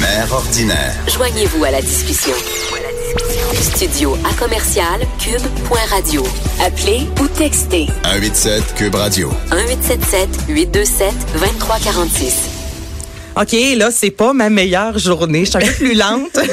Mère 0.00 0.32
ordinaire. 0.32 0.94
Joignez-vous 1.08 1.64
à 1.64 1.70
la 1.70 1.80
discussion. 1.80 2.34
Studio 3.54 4.16
à 4.24 4.34
commercial 4.34 5.00
cube.radio. 5.18 6.22
Appelez 6.60 7.08
ou 7.20 7.28
textez 7.28 7.86
187 8.04 8.74
Cube 8.74 8.94
Radio. 8.94 9.30
1877 9.52 10.28
827 10.48 11.14
2346. 11.34 12.47
OK, 13.40 13.56
là, 13.76 13.90
c'est 13.90 14.10
pas 14.10 14.32
ma 14.32 14.50
meilleure 14.50 14.98
journée. 14.98 15.44
Je 15.44 15.50
suis 15.50 15.56
un 15.58 15.60
peu 15.66 15.72
plus 15.72 15.94
lente. 15.94 16.38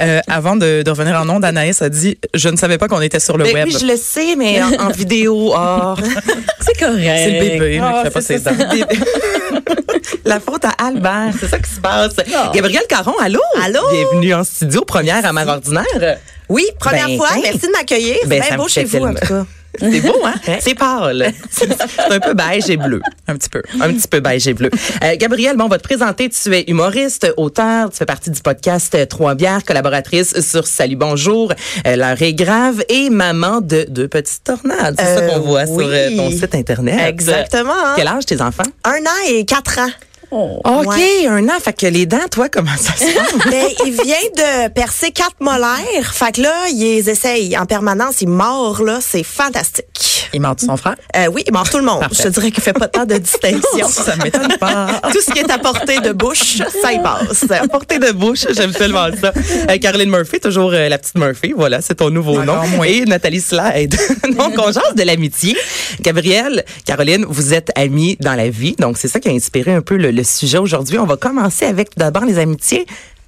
Euh, 0.00 0.20
avant 0.28 0.54
de, 0.54 0.82
de 0.82 0.90
revenir 0.90 1.16
en 1.20 1.28
ondes, 1.28 1.44
Anaïs 1.44 1.82
a 1.82 1.88
dit 1.88 2.18
Je 2.34 2.48
ne 2.48 2.56
savais 2.56 2.78
pas 2.78 2.86
qu'on 2.86 3.00
était 3.00 3.18
sur 3.18 3.36
le 3.36 3.44
Ben 3.44 3.54
web. 3.54 3.66
oui, 3.66 3.76
je 3.80 3.84
le 3.86 3.96
sais, 3.96 4.36
mais 4.36 4.62
en, 4.62 4.72
en 4.74 4.88
vidéo, 4.90 5.52
oh. 5.56 5.94
C'est 6.60 6.78
correct. 6.78 7.02
C'est 7.24 7.30
le 7.32 7.40
bébé 7.40 7.80
Ah, 7.82 7.94
qui 7.96 8.02
fait 8.04 8.10
pas 8.10 8.20
c'est 8.20 8.38
ses 8.38 8.44
ça, 8.44 8.52
dents. 8.52 8.64
c'est 8.70 8.78
le 8.78 8.84
bébé. 8.86 9.00
La 10.24 10.38
faute 10.38 10.64
à 10.64 10.70
Albert, 10.86 11.32
c'est 11.40 11.48
ça 11.48 11.58
qui 11.58 11.70
se 11.70 11.80
passe. 11.80 12.14
Gabriel 12.54 12.82
Caron, 12.88 13.14
allô? 13.20 13.40
Allô? 13.64 13.80
Bienvenue 13.90 14.34
en 14.34 14.44
studio, 14.44 14.82
première 14.82 15.24
à 15.26 15.32
Mère 15.32 15.48
Ordinaire. 15.48 16.18
Oui, 16.48 16.64
première 16.78 17.06
Ben, 17.08 17.16
fois. 17.16 17.28
hein. 17.34 17.40
Merci 17.42 17.66
de 17.66 17.72
m'accueillir. 17.72 18.16
C'est 18.22 18.28
Ben, 18.28 18.42
bien 18.46 18.56
beau 18.56 18.68
chez 18.68 18.84
vous, 18.84 18.98
en 19.04 19.14
tout 19.14 19.26
cas. 19.26 19.46
C'est 19.78 20.00
beau, 20.00 20.20
hein? 20.24 20.34
C'est 20.60 20.74
pâle. 20.74 21.32
C'est 21.50 21.68
un 22.10 22.20
peu 22.20 22.34
beige 22.34 22.68
et 22.70 22.76
bleu. 22.76 23.00
Un 23.28 23.36
petit 23.36 23.48
peu. 23.48 23.62
Un 23.80 23.92
petit 23.92 24.08
peu 24.08 24.20
beige 24.20 24.46
et 24.48 24.54
bleu. 24.54 24.70
Euh, 25.02 25.16
Gabrielle, 25.16 25.56
bon, 25.56 25.64
on 25.64 25.68
va 25.68 25.78
te 25.78 25.82
présenter. 25.84 26.28
Tu 26.28 26.54
es 26.54 26.64
humoriste, 26.68 27.32
auteur. 27.36 27.90
Tu 27.90 27.96
fais 27.98 28.06
partie 28.06 28.30
du 28.30 28.40
podcast 28.40 28.96
Trois 29.08 29.34
bières, 29.34 29.64
collaboratrice 29.64 30.40
sur 30.40 30.66
Salut 30.66 30.96
Bonjour, 30.96 31.52
euh, 31.86 31.96
L'heure 31.96 32.20
est 32.22 32.34
grave 32.34 32.82
et 32.88 33.10
maman 33.10 33.60
de 33.60 33.86
deux 33.88 34.08
petites 34.08 34.44
tornades. 34.44 34.96
C'est 34.98 35.04
ça 35.04 35.20
Euh, 35.20 35.28
qu'on 35.28 35.40
voit 35.40 35.64
oui. 35.68 35.84
sur 35.84 35.92
euh, 35.92 36.16
ton 36.16 36.30
site 36.30 36.54
Internet. 36.54 37.00
Exactement. 37.08 37.72
Quel 37.96 38.06
âge 38.08 38.26
tes 38.26 38.40
enfants? 38.40 38.62
Un 38.84 39.00
an 39.02 39.28
et 39.28 39.44
quatre 39.44 39.78
ans. 39.78 39.90
OK, 40.30 40.86
Ouais. 40.86 41.26
un 41.28 41.48
an. 41.48 41.58
Fait 41.62 41.72
que 41.72 41.86
les 41.86 42.06
dents, 42.06 42.26
toi, 42.30 42.48
comment 42.48 42.76
ça 42.76 42.92
se 42.96 43.04
passe? 43.16 43.50
Ben, 43.50 43.66
il 43.84 43.92
vient 43.92 44.16
de 44.36 44.68
percer 44.68 45.10
quatre 45.12 45.36
molaires. 45.40 46.12
Fait 46.14 46.32
que 46.32 46.42
là, 46.42 46.68
il 46.70 46.78
les 46.80 47.10
essaye 47.10 47.56
en 47.58 47.66
permanence. 47.66 48.20
Il 48.22 48.28
mord, 48.28 48.82
là. 48.82 48.98
C'est 49.00 49.22
fantastique. 49.22 50.15
Il 50.32 50.40
mord 50.40 50.56
son 50.58 50.76
frère? 50.76 50.96
Euh, 51.16 51.26
oui, 51.32 51.42
il 51.46 51.52
mord 51.52 51.68
tout 51.68 51.78
le 51.78 51.84
monde. 51.84 52.00
Parfait. 52.00 52.16
Je 52.18 52.22
te 52.24 52.28
dirais 52.28 52.50
qu'il 52.50 52.62
fait 52.62 52.72
pas 52.72 52.88
tant 52.88 53.04
de 53.04 53.16
distinction. 53.16 53.88
Ça 53.88 54.16
m'étonne 54.16 54.56
pas. 54.58 55.00
Tout 55.12 55.20
ce 55.20 55.32
qui 55.32 55.38
est 55.38 55.50
à 55.50 55.58
portée 55.58 56.00
de 56.00 56.12
bouche, 56.12 56.58
ça 56.82 56.92
y 56.92 57.02
passe. 57.02 57.44
À 57.50 57.66
portée 57.68 57.98
de 57.98 58.12
bouche, 58.12 58.46
j'aime 58.54 58.72
tellement 58.72 59.06
ça. 59.20 59.32
Euh, 59.70 59.78
Caroline 59.78 60.10
Murphy, 60.10 60.40
toujours 60.40 60.72
euh, 60.72 60.88
la 60.88 60.98
petite 60.98 61.16
Murphy, 61.16 61.52
voilà, 61.56 61.80
c'est 61.80 61.96
ton 61.96 62.10
nouveau 62.10 62.42
nom. 62.42 62.60
Et 62.84 63.04
Nathalie 63.04 63.40
Slade. 63.40 63.94
donc, 64.36 64.54
on 64.58 64.72
jase 64.72 64.94
de 64.94 65.02
l'amitié. 65.02 65.56
Gabrielle, 66.00 66.64
Caroline, 66.84 67.24
vous 67.28 67.54
êtes 67.54 67.70
amies 67.74 68.16
dans 68.20 68.34
la 68.34 68.48
vie, 68.48 68.76
donc 68.78 68.98
c'est 68.98 69.08
ça 69.08 69.20
qui 69.20 69.28
a 69.28 69.32
inspiré 69.32 69.74
un 69.74 69.82
peu 69.82 69.96
le, 69.96 70.10
le 70.10 70.24
sujet 70.24 70.58
aujourd'hui. 70.58 70.98
On 70.98 71.06
va 71.06 71.16
commencer 71.16 71.64
avec 71.64 71.90
tout 71.90 71.98
d'abord 71.98 72.24
les 72.24 72.38
amitiés 72.38 72.86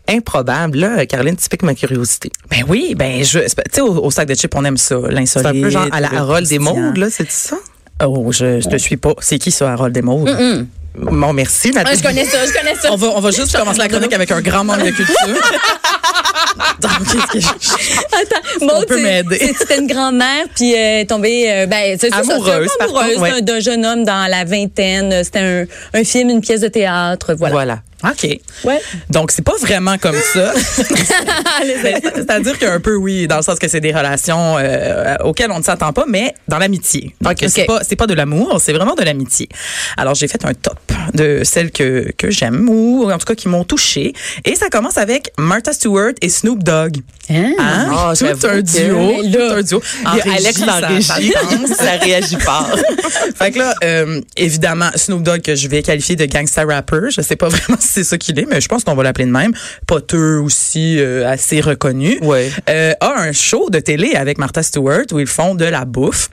improbables. 0.09 0.79
Là, 0.79 1.07
Caroline, 1.07 1.37
tu 1.37 1.49
piques 1.49 1.63
ma 1.63 1.75
curiosité. 1.75 2.31
Ben 2.51 2.65
oui, 2.69 2.95
ben 2.97 3.23
je, 3.25 3.41
tu 3.41 3.47
sais, 3.73 3.81
au, 3.81 4.05
au 4.05 4.11
sac 4.11 4.29
de 4.29 4.35
chips, 4.35 4.55
on 4.55 4.65
aime 4.65 4.77
ça, 4.77 4.97
l'insolite. 5.09 5.49
C'est 5.53 5.59
un 5.59 5.63
peu 5.63 5.71
genre 5.71 5.87
à 5.93 6.01
la 6.01 6.13
Harold 6.15 6.47
des. 6.49 6.59
Mondes, 6.59 6.97
là, 6.97 7.07
c'est 7.11 7.31
ça? 7.31 7.57
Oh, 8.05 8.31
je, 8.33 8.61
je 8.61 8.69
te 8.69 8.77
suis 8.77 8.97
pas. 8.97 9.15
C'est 9.21 9.39
qui 9.39 9.51
ça, 9.51 9.73
Harold 9.73 9.93
Desmaudes? 9.95 10.67
Bon, 11.01 11.33
merci, 11.33 11.71
Ah, 11.77 11.85
Nathalie. 11.85 12.25
ça, 12.27 12.45
je 12.45 12.53
connais 12.53 12.75
ça. 12.75 12.93
On 12.93 12.97
va, 12.97 13.07
on 13.15 13.21
va 13.21 13.31
juste 13.31 13.57
commencer 13.57 13.79
la 13.79 13.89
chronique 13.89 14.13
avec 14.13 14.33
un 14.33 14.41
grand 14.41 14.65
manque 14.65 14.85
de 14.85 14.91
culture. 14.91 15.15
Donc, 16.81 16.91
qu'est-ce 17.13 17.33
que 17.33 17.41
je- 17.41 17.99
Attends, 18.01 18.67
Maud, 18.67 18.87
peut 18.87 19.01
m'aider? 19.01 19.55
c'était 19.59 19.79
une 19.79 19.87
grand-mère, 19.87 20.45
puis 20.57 20.75
euh, 20.77 21.05
tombée, 21.05 21.45
euh, 21.53 21.67
ben, 21.67 21.97
c'est 22.01 22.11
ça, 22.11 22.17
Amoureuse, 22.19 22.69
amoureuse 22.81 23.19
ouais. 23.19 23.31
d'un- 23.31 23.41
d'un 23.43 23.61
jeune 23.61 23.85
homme 23.87 24.05
dans 24.05 24.29
la 24.29 24.45
vingtaine. 24.45 25.23
C'était 25.23 25.39
un, 25.41 25.65
un 25.95 26.05
film, 26.05 26.31
une 26.31 26.41
pièce 26.41 26.61
de 26.63 26.69
théâtre, 26.69 27.35
voilà. 27.35 27.53
Voilà. 27.55 27.79
OK. 28.05 28.39
Ouais. 28.65 28.81
Donc, 29.11 29.31
c'est 29.33 29.43
pas 29.43 29.57
vraiment 29.61 29.99
comme 29.99 30.15
ça. 30.33 30.53
C'est-à-dire 32.15 32.59
qu'un 32.59 32.81
peu, 32.81 32.95
oui, 32.97 33.27
dans 33.27 33.37
le 33.39 33.43
sens 33.43 33.59
que 33.59 33.69
c'est 33.69 33.81
des 33.81 33.93
relations 33.93 34.57
euh, 34.59 35.17
auxquelles 35.25 35.51
on 35.51 35.59
ne 35.59 35.65
s'attend 35.65 35.93
pas, 35.93 36.05
mais 36.09 36.35
dans 36.47 36.59
l'amitié. 36.59 37.15
Donc, 37.21 37.37
c'est 37.47 37.63
Ok. 37.63 37.67
pas, 37.67 37.81
c'est 37.83 37.97
pas 37.97 38.07
de 38.07 38.15
l'amour, 38.15 38.61
c'est 38.61 38.73
vraiment 38.73 38.95
de 38.95 39.03
l'amitié. 39.03 39.49
Alors, 39.97 40.15
j'ai 40.15 40.29
fait 40.29 40.45
un 40.45 40.55
top 40.55 40.79
de 41.15 41.43
celles 41.45 41.71
que, 41.71 42.11
que 42.17 42.31
j'aime 42.31 42.69
ou 42.69 43.11
en 43.11 43.19
tout 43.19 43.27
cas 43.27 43.35
qui 43.35 43.49
m'ont 43.49 43.65
touché. 43.65 44.13
Et 44.45 44.55
ça 44.55 44.69
commence 44.69 44.99
avec 44.99 45.33
Martha 45.39 45.73
Stewart 45.73 46.13
et 46.23 46.29
Snoop 46.29 46.63
Dogg. 46.63 46.97
Hein? 47.31 47.55
Ah, 47.59 48.13
tout 48.17 48.25
j'avoue 48.25 48.47
un 48.47 48.63
duo. 48.63 49.23
Tout 49.33 49.39
un 49.55 49.63
duo. 49.63 49.83
En 50.07 50.15
Il 50.15 50.19
y 50.19 50.21
a 50.21 50.33
Alex 50.35 50.61
dans 50.61 50.67
ça- 50.67 50.81
la 50.81 50.89
régie, 50.89 51.33
ça 51.77 51.91
réagit 52.03 52.37
pas. 52.37 52.67
fait 53.37 53.51
que 53.53 53.59
là, 53.59 53.75
euh, 53.85 54.21
évidemment, 54.37 54.91
Snoop 54.95 55.23
Dogg, 55.23 55.43
que 55.43 55.55
je 55.55 55.69
vais 55.69 55.83
qualifier 55.83 56.17
de 56.17 56.25
gangsta 56.27 56.65
rapper, 56.65 57.11
je 57.11 57.21
sais 57.21 57.37
pas 57.37 57.49
vraiment 57.49 57.79
si 57.81 57.89
c'est 57.89 58.05
ça 58.05 58.19
qu'il 58.19 58.39
est, 58.39 58.47
mais 58.47 58.61
je 58.61 58.69
pense 58.69 58.85
qu'on 58.85 58.95
va 58.95 59.03
l'appeler 59.03 59.27
de 59.27 59.31
même. 59.31 59.53
Poteux 59.87 60.39
aussi, 60.39 60.99
euh, 60.99 61.29
assez 61.29 61.61
reconnu. 61.61 62.19
Ouais. 62.23 62.51
Euh, 62.71 62.93
a 63.01 63.21
un 63.21 63.33
show 63.33 63.69
de 63.71 63.81
télé 63.81 64.15
avec 64.15 64.39
Martha 64.39 64.63
Stewart 64.63 65.05
où 65.13 65.19
ils 65.19 65.27
font 65.27 65.55
de 65.55 65.65
la 65.65 65.85
bouffe. 65.85 66.31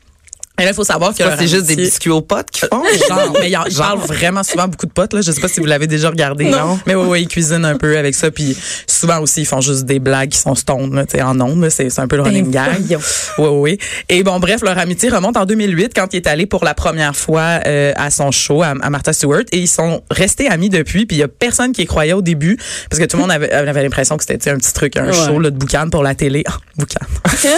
Et 0.59 0.63
là, 0.63 0.69
il 0.71 0.73
faut 0.73 0.83
savoir 0.85 1.13
que 1.13 1.23
c'est 1.37 1.47
juste 1.47 1.65
des 1.65 1.75
biscuits 1.75 2.09
aux 2.11 2.21
potes 2.21 2.49
qu'ils 2.49 2.67
font. 2.69 2.81
Genre, 3.09 3.33
mais 3.39 3.49
il, 3.49 3.57
en- 3.57 3.65
il 3.65 3.75
parle 3.75 3.99
vraiment 3.99 4.41
souvent 4.43 4.67
beaucoup 4.67 4.85
de 4.85 4.91
potes 4.91 5.13
là. 5.13 5.21
Je 5.21 5.31
sais 5.31 5.41
pas 5.41 5.47
si 5.47 5.59
vous 5.59 5.65
l'avez 5.65 5.87
déjà 5.87 6.09
regardé. 6.09 6.45
Non. 6.45 6.79
Mais 6.85 6.95
oui, 6.95 7.05
oui, 7.09 7.21
ils 7.23 7.27
cuisinent 7.27 7.65
un 7.65 7.75
peu 7.77 7.97
avec 7.97 8.15
ça. 8.15 8.31
Puis 8.31 8.55
souvent 8.87 9.19
aussi, 9.19 9.41
ils 9.41 9.45
font 9.45 9.59
juste 9.61 9.83
des 9.85 9.99
blagues 9.99 10.29
qui 10.29 10.37
sont 10.39 10.55
stone, 10.55 10.95
là, 10.95 11.25
en 11.27 11.39
ondes. 11.41 11.61
là. 11.61 11.69
C'est 11.69 11.99
un 11.99 12.07
peu 12.07 12.15
le 12.15 12.21
running 12.23 12.51
gag. 12.51 12.97
Oui, 13.37 13.47
oui. 13.49 13.77
Et 14.09 14.23
bon, 14.23 14.39
bref, 14.39 14.61
leur 14.61 14.77
amitié 14.77 15.09
remonte 15.09 15.35
en 15.37 15.45
2008 15.45 15.91
quand 15.95 16.13
il 16.13 16.17
est 16.17 16.27
allé 16.27 16.45
pour 16.45 16.63
la 16.63 16.73
première 16.73 17.15
fois 17.15 17.59
euh, 17.67 17.91
à 17.97 18.09
son 18.09 18.31
show 18.31 18.63
à, 18.63 18.73
à 18.81 18.89
Martha 18.89 19.11
Stewart. 19.13 19.43
Et 19.51 19.57
ils 19.59 19.67
sont 19.67 20.01
restés 20.09 20.47
amis 20.47 20.69
depuis. 20.69 21.05
Puis 21.05 21.17
il 21.17 21.19
y 21.19 21.23
a 21.23 21.27
personne 21.27 21.73
qui 21.73 21.81
y 21.81 21.85
croyait 21.85 22.13
au 22.13 22.21
début 22.21 22.57
parce 22.89 22.99
que 23.01 23.05
tout 23.05 23.17
le 23.17 23.21
monde 23.23 23.31
avait, 23.31 23.51
avait 23.51 23.83
l'impression 23.83 24.15
que 24.17 24.23
c'était 24.25 24.49
un 24.49 24.57
petit 24.57 24.73
truc, 24.73 24.95
un 24.97 25.05
Ouais. 25.07 25.13
show 25.13 25.39
là, 25.39 25.49
de 25.49 25.57
boucan 25.57 25.89
pour 25.91 26.01
la 26.03 26.15
télé. 26.15 26.43
Ah, 26.47 26.57
boucan. 26.77 27.05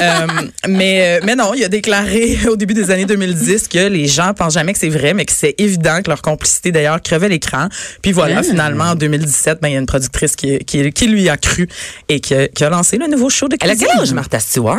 Euh, 0.00 0.26
mais, 0.68 1.18
euh, 1.18 1.20
mais 1.24 1.34
non, 1.34 1.52
il 1.54 1.64
a 1.64 1.68
déclaré 1.68 2.37
au 2.48 2.56
début 2.56 2.74
des 2.74 2.90
années 2.90 3.04
2010 3.06 3.68
que 3.68 3.88
les 3.88 4.06
gens 4.06 4.32
pensent 4.34 4.54
jamais 4.54 4.72
que 4.72 4.78
c'est 4.78 4.88
vrai, 4.88 5.14
mais 5.14 5.24
que 5.24 5.32
c'est 5.32 5.54
évident 5.58 6.00
que 6.02 6.08
leur 6.10 6.22
complicité 6.22 6.72
d'ailleurs 6.72 7.00
crevait 7.02 7.28
l'écran. 7.28 7.68
Puis 8.02 8.12
voilà, 8.12 8.42
finalement, 8.42 8.84
en 8.84 8.94
2017, 8.94 9.58
ben, 9.60 9.68
il 9.68 9.72
y 9.72 9.76
a 9.76 9.80
une 9.80 9.86
productrice 9.86 10.36
qui, 10.36 10.58
qui, 10.60 10.90
qui 10.92 11.06
lui 11.06 11.28
a 11.28 11.36
cru 11.36 11.68
et 12.08 12.20
qui 12.20 12.34
a, 12.34 12.48
qui 12.48 12.64
a 12.64 12.70
lancé 12.70 12.98
le 12.98 13.06
nouveau 13.06 13.30
show 13.30 13.48
de 13.48 13.56
Elle 13.60 13.70
a 13.70 13.74
cuisine. 13.74 13.88
quel 13.92 14.02
âge, 14.02 14.12
Martha 14.12 14.38
Stewart? 14.38 14.78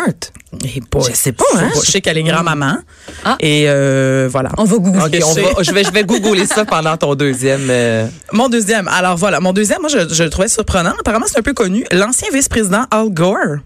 Et 0.63 0.81
boy, 0.91 1.03
Je 1.11 1.15
sais 1.15 1.31
pas, 1.31 1.43
hein? 1.57 1.69
Je 1.83 1.91
sais 1.91 2.01
qu'elle 2.01 2.17
est 2.17 2.23
grand-maman. 2.23 2.77
Ah. 3.23 3.37
Et 3.39 3.65
euh, 3.67 4.27
voilà. 4.31 4.49
On 4.57 4.63
va 4.63 4.77
googler. 4.77 5.21
Ok, 5.21 5.27
on 5.27 5.33
va, 5.33 5.63
je 5.63 5.71
vais, 5.71 5.83
je 5.83 5.91
vais 5.91 6.03
googler 6.03 6.45
ça 6.47 6.65
pendant 6.65 6.97
ton 6.97 7.13
deuxième. 7.15 7.67
euh, 7.69 8.07
Mon 8.33 8.49
deuxième. 8.49 8.87
Alors 8.87 9.15
voilà, 9.15 9.39
mon 9.39 9.53
deuxième, 9.53 9.79
moi, 9.81 9.89
je, 9.89 10.11
je 10.11 10.23
le 10.23 10.29
trouvais 10.31 10.47
surprenant. 10.47 10.93
Apparemment, 10.99 11.25
c'est 11.27 11.37
un 11.37 11.43
peu 11.43 11.53
connu. 11.53 11.85
L'ancien 11.91 12.29
vice-président 12.33 12.85
Al 12.89 13.09
Gore. 13.09 13.57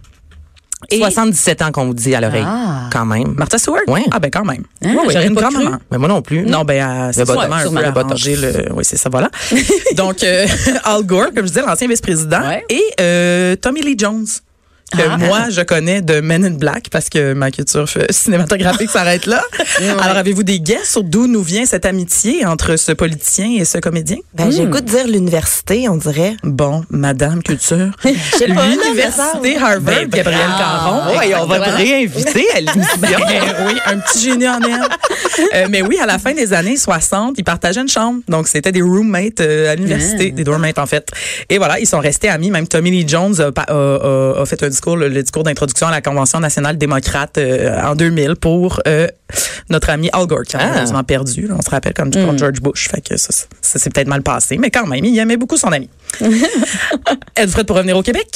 Et 0.90 0.98
77 1.00 1.62
ans 1.62 1.72
qu'on 1.72 1.86
vous 1.86 1.94
dit 1.94 2.14
à 2.16 2.22
l'oreille. 2.22 2.46
Ah. 2.46 2.90
Quand 2.92 3.06
même. 3.06 3.34
Martha 3.38 3.58
Stewart? 3.58 3.82
Ouais. 3.88 4.04
Ah 4.12 4.20
ben 4.20 4.30
quand 4.32 4.46
même. 4.46 4.64
Hein, 4.84 4.96
Oui, 4.98 5.06
oui, 5.08 5.26
une 5.28 5.36
pas 5.36 5.50
cru. 5.50 5.66
Mais 5.92 5.98
moi 5.98 6.08
non 6.08 6.22
plus. 6.22 6.44
Non, 6.44 6.64
ben, 6.64 6.82
euh, 6.82 7.12
c'est 7.12 7.26
le, 8.36 8.74
oui, 8.74 8.84
c'est 8.86 8.98
ça, 8.98 9.10
voilà. 9.10 9.30
Donc, 9.96 10.24
euh, 10.24 10.46
Al 10.84 11.04
Gore, 11.04 11.28
comme 11.36 11.46
je 11.46 11.52
disais, 11.54 11.62
l'ancien 11.66 11.88
vice-président, 11.88 12.42
Ouais. 12.42 12.64
et 12.70 12.84
euh, 13.00 13.56
Tommy 13.56 13.82
Lee 13.82 13.96
Jones. 13.98 14.26
Que 14.96 15.02
Ah. 15.10 15.18
moi, 15.18 15.50
je 15.50 15.62
connais 15.62 16.02
de 16.02 16.22
Men 16.22 16.46
in 16.46 16.52
Black 16.52 16.90
parce 16.92 17.10
que 17.10 17.34
ma 17.34 17.52
culture 17.52 17.86
cinématographique 18.10 18.90
s'arrête 18.92 19.26
là. 19.26 19.44
Alors, 20.02 20.18
avez-vous 20.18 20.44
des 20.44 20.60
guesses 20.60 20.92
sur 20.92 21.04
d'où 21.04 21.28
nous 21.28 21.42
vient 21.44 21.66
cette 21.66 21.86
amitié 21.86 22.46
entre 22.46 22.76
ce 22.76 22.92
politicien 22.92 23.50
et 23.60 23.66
ce 23.66 23.78
comédien? 23.80 24.18
Ben, 24.34 24.52
j'ai 24.52 24.64
le 24.64 24.70
goût 24.70 24.82
de 24.82 24.86
dire 24.90 25.08
l'université, 25.08 25.90
on 25.90 25.98
dirait. 25.98 26.36
Bon, 26.44 26.84
Madame 26.90 27.42
Culture. 27.44 27.92
L'Université 28.48 29.58
Harvard, 29.58 29.80
Ben, 29.82 30.10
Gabriel 30.10 30.50
Caron. 30.58 31.18
Ouais, 31.18 31.34
on 31.42 31.46
va 31.46 31.60
te 31.60 31.70
réinviter 31.70 32.46
à 32.56 32.60
l'émission. 32.60 32.84
Ben 33.02 33.56
oui, 33.68 33.74
un 33.86 33.98
petit 34.00 34.20
génie 34.24 34.48
en 34.48 34.60
herbe. 34.62 34.92
Euh, 35.56 35.68
mais 35.70 35.82
oui, 35.82 35.98
à 36.02 36.06
la 36.06 36.20
fin 36.20 36.34
des 36.34 36.54
années 36.54 36.78
60, 36.78 37.36
ils 37.38 37.44
partageaient 37.44 37.82
une 37.82 37.90
chambre. 37.90 38.22
Donc, 38.28 38.48
c'était 38.48 38.72
des 38.72 38.82
roommates 38.82 39.40
euh, 39.42 39.72
à 39.72 39.76
l'université, 39.76 40.32
des 40.32 40.44
dormmates 40.44 40.78
en 40.80 40.86
fait. 40.86 41.10
Et 41.50 41.58
voilà, 41.58 41.80
ils 41.80 41.88
sont 41.88 42.00
restés 42.00 42.30
amis. 42.30 42.52
Même 42.52 42.68
Tommy 42.68 42.92
Lee 42.92 43.06
Jones 43.08 43.40
a, 43.42 43.52
pa- 43.52 43.64
a- 43.68 43.74
a- 43.74 44.42
a 44.42 44.46
fait 44.46 44.62
un 44.64 44.70
discours 44.70 44.83
discours, 44.84 44.98
le, 44.98 45.08
le 45.08 45.22
discours 45.22 45.44
d'introduction 45.44 45.88
à 45.88 45.92
la 45.92 46.02
Convention 46.02 46.40
nationale 46.42 46.78
démocrate 46.78 47.38
euh, 47.38 47.80
en 47.82 47.96
2000 47.96 48.36
pour 48.36 48.82
euh, 48.86 49.08
notre 49.70 49.90
ami 49.90 50.10
Al 50.12 50.28
Gore, 50.28 50.44
qui 50.44 50.58
a 50.58 50.60
Ah. 50.60 50.68
malheureusement 50.68 51.04
perdu. 51.04 51.50
on 51.58 51.62
se 51.62 51.70
rappelle 51.70 51.94
comme 51.94 52.10
Hmm. 52.10 52.38
George 52.38 52.60
Bush. 52.62 52.90
Fait 52.90 53.00
que 53.02 53.16
ça, 53.18 53.32
ça, 53.32 53.46
ça 53.62 53.80
s'est 53.80 53.90
peut-être 53.90 54.08
mal 54.10 54.22
passé. 54.24 54.58
Mais 54.58 54.70
quand 54.72 54.86
même, 54.86 55.06
il 55.06 55.18
aimait 55.18 55.38
beaucoup 55.38 55.56
son 55.58 55.72
ami. 55.72 55.90
Êtes-vous 57.36 57.54
prête 57.54 57.68
pour 57.68 57.78
revenir 57.78 57.96
au 57.98 58.04
Québec? 58.04 58.28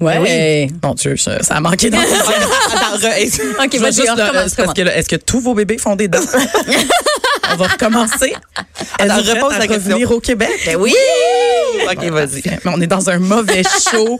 Ouais. 0.00 0.68
Mon 0.82 0.94
Dieu, 0.94 1.16
ça, 1.16 1.42
ça 1.42 1.54
a 1.56 1.60
manqué 1.60 1.90
dans 1.90 1.98
OK, 2.02 2.04
Je 2.04 3.70
vais 3.72 3.78
vas-y, 3.78 3.92
juste 3.94 4.08
on 4.10 4.14
le- 4.16 4.22
recommence. 4.24 4.54
parce 4.54 4.74
que 4.74 4.82
là, 4.82 4.96
est-ce 4.96 5.08
que 5.08 5.16
tous 5.16 5.40
vos 5.40 5.54
bébés 5.54 5.78
font 5.78 5.96
des 5.96 6.06
dents? 6.08 6.18
On 7.52 7.56
va 7.56 7.66
recommencer. 7.66 8.34
Attends, 8.98 9.18
Êtes-vous 9.18 9.22
prête 9.30 9.42
repose 9.42 9.54
à 9.54 9.58
la 9.58 9.66
question. 9.66 9.90
revenir 9.92 10.10
au 10.12 10.20
Québec? 10.20 10.50
Ben 10.66 10.76
oui. 10.76 10.94
OK, 11.90 12.04
vas-y. 12.10 12.42
Mais 12.64 12.70
on 12.74 12.80
est 12.80 12.86
dans 12.86 13.08
un 13.10 13.18
mauvais 13.18 13.62
show 13.90 14.18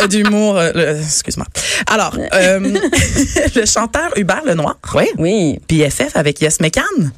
euh, 0.00 0.06
d'humour. 0.06 0.56
euh, 0.58 1.00
Excuse-moi. 1.02 1.46
Alors, 1.86 2.16
euh, 2.32 2.58
le 3.54 3.66
chanteur 3.66 4.10
Hubert 4.16 4.44
Lenoir, 4.44 4.76
Oui. 4.94 5.04
Oui. 5.18 5.58
BFF 5.68 6.16
avec 6.16 6.40
Yes 6.40 6.60
McCann. 6.60 7.12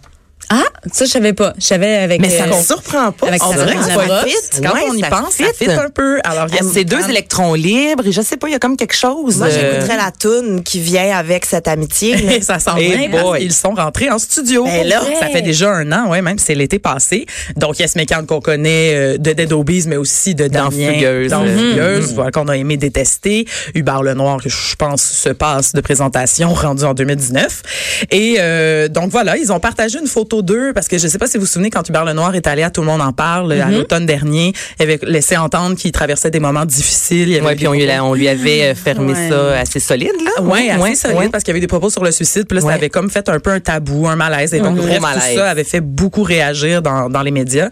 Ah, 0.51 0.65
ça, 0.93 1.05
je 1.07 1.11
savais 1.11 1.33
pas. 1.33 1.55
Je 1.59 1.65
savais 1.65 1.97
avec. 1.97 2.21
Mais 2.21 2.29
ça 2.29 2.45
euh, 2.45 2.49
me 2.49 2.63
surprend 2.63 3.11
pas. 3.13 3.29
avec 3.29 3.43
On 3.43 3.53
dirait 3.53 3.75
que 3.77 3.85
ça 3.85 4.25
fit. 4.27 4.61
Quand 4.63 4.75
Ouais, 4.75 4.81
on 4.91 4.95
y 4.95 5.01
ça 5.01 5.09
pense, 5.09 5.35
ça 5.35 5.45
fit. 5.55 5.65
fit 5.65 5.71
un 5.71 5.89
peu. 5.89 6.19
Alors, 6.25 6.47
Yes 6.53 6.63
C'est 6.75 6.85
deux 6.85 6.97
McCann- 6.99 7.11
électrons 7.11 7.55
libres 7.55 8.07
et 8.07 8.13
je 8.13 8.21
sais 8.21 8.37
pas, 8.37 8.49
il 8.49 8.53
y 8.53 8.55
a 8.55 8.59
comme 8.59 8.77
quelque 8.77 8.95
chose. 8.95 9.39
Moi, 9.39 9.47
euh, 9.49 9.51
j'écouterais 9.73 9.97
la 9.97 10.11
toune 10.11 10.63
qui 10.63 10.81
vient 10.81 11.17
avec 11.17 11.47
cette 11.47 11.69
amitié. 11.69 12.41
ça 12.43 12.59
s'en 12.59 12.75
vient 12.75 13.09
parce 13.11 13.23
boy. 13.23 13.41
qu'ils 13.41 13.53
sont 13.53 13.73
rentrés 13.75 14.11
en 14.11 14.19
studio. 14.19 14.65
Ben 14.65 14.87
là. 14.87 15.01
ça 15.21 15.29
fait 15.29 15.43
déjà 15.43 15.71
un 15.71 15.91
an, 15.93 16.11
ouais, 16.11 16.21
même 16.23 16.39
si 16.39 16.47
c'est 16.47 16.55
l'été 16.55 16.79
passé. 16.79 17.27
Donc, 17.57 17.79
Yes 17.79 17.97
McCann 17.97 18.27
qu'on 18.27 18.41
connaît 18.41 18.95
euh, 18.95 19.19
de 19.19 19.33
Dead 19.33 19.53
Obies, 19.53 19.85
mais 19.87 19.97
aussi 19.97 20.35
de 20.35 20.49
Dans 20.49 20.69
Damien. 20.69 20.93
Fugueuse. 20.95 21.31
Dans 21.31 21.43
Mhm. 21.45 21.57
Fugueuse, 21.59 22.13
voilà, 22.15 22.31
qu'on 22.31 22.49
a 22.49 22.57
aimé 22.57 22.77
détester. 22.77 23.47
Hubert 23.75 24.03
Lenoir, 24.03 24.43
que 24.43 24.49
je 24.49 24.77
pense 24.77 25.03
se 25.03 25.31
passe 25.31 25.73
de 25.73 25.81
présentation 25.81 26.53
rendu 26.53 26.85
en 26.85 26.95
2019. 26.95 27.63
Et 28.11 28.37
euh, 28.39 28.89
donc, 28.89 29.11
voilà, 29.11 29.37
ils 29.37 29.53
ont 29.53 29.61
partagé 29.61 29.99
une 29.99 30.07
photo 30.07 30.32
d'eux 30.41 30.73
parce 30.75 30.89
que 30.89 30.97
je 30.97 31.07
sais 31.09 31.19
pas 31.19 31.27
si 31.27 31.37
vous 31.37 31.43
vous 31.43 31.47
souvenez 31.51 31.69
quand 31.69 31.87
Hubert 31.87 32.07
Lenoir 32.07 32.35
est 32.35 32.47
allé 32.47 32.63
à 32.63 32.71
Tout 32.71 32.81
le 32.81 32.87
monde 32.87 33.03
en 33.03 33.13
parle 33.13 33.53
à 33.53 33.69
l'automne 33.69 34.07
dernier, 34.07 34.55
il 34.79 34.83
avait 34.85 34.99
laissé 35.03 35.37
entendre 35.37 35.77
qu'il 35.77 35.93
traversait 35.93 36.31
des 36.31 36.41
moments 36.41 36.65
difficiles. 36.65 37.29
Il 37.29 37.37
avait 37.37 37.47
Ouais, 37.47 37.57
puis 37.57 37.67
on, 37.69 37.73
lui 37.75 37.91
a- 37.91 38.03
on 38.05 38.15
lui 38.15 38.29
avait 38.29 38.63
euh, 38.71 38.75
fermé 38.75 39.13
Ouais. 39.13 39.29
ça 39.29 39.59
assez 39.59 39.81
solide, 39.81 40.13
là. 40.25 40.43
Ouais, 40.43 40.71
assez 40.71 40.95
solide 40.95 41.31
parce 41.31 41.45
qu'il 41.45 41.51
y 41.51 41.55
avait 41.55 41.61
des 41.61 41.67
propos 41.67 41.91
sur 41.91 42.03
le 42.05 42.13
suicide. 42.13 42.47
Puis 42.49 42.57
là, 42.57 42.63
ça 42.63 42.73
avait 42.73 42.89
comme 42.89 43.11
fait 43.11 43.29
un 43.29 43.41
peu 43.41 43.51
un 43.51 43.61
tabou, 43.61 44.07
un 44.07 44.17
malaise. 44.17 44.55
Et 44.55 44.61
donc, 44.61 44.77
gros 44.77 44.87
bref, 44.87 45.01
malaise. 45.01 45.23
tout 45.33 45.39
ça 45.39 45.51
avait 45.51 45.65
fait 45.65 45.81
beaucoup 45.81 46.23
réagir 46.23 46.81
dans, 46.81 47.11
dans 47.11 47.23
les 47.23 47.33
médias. 47.33 47.69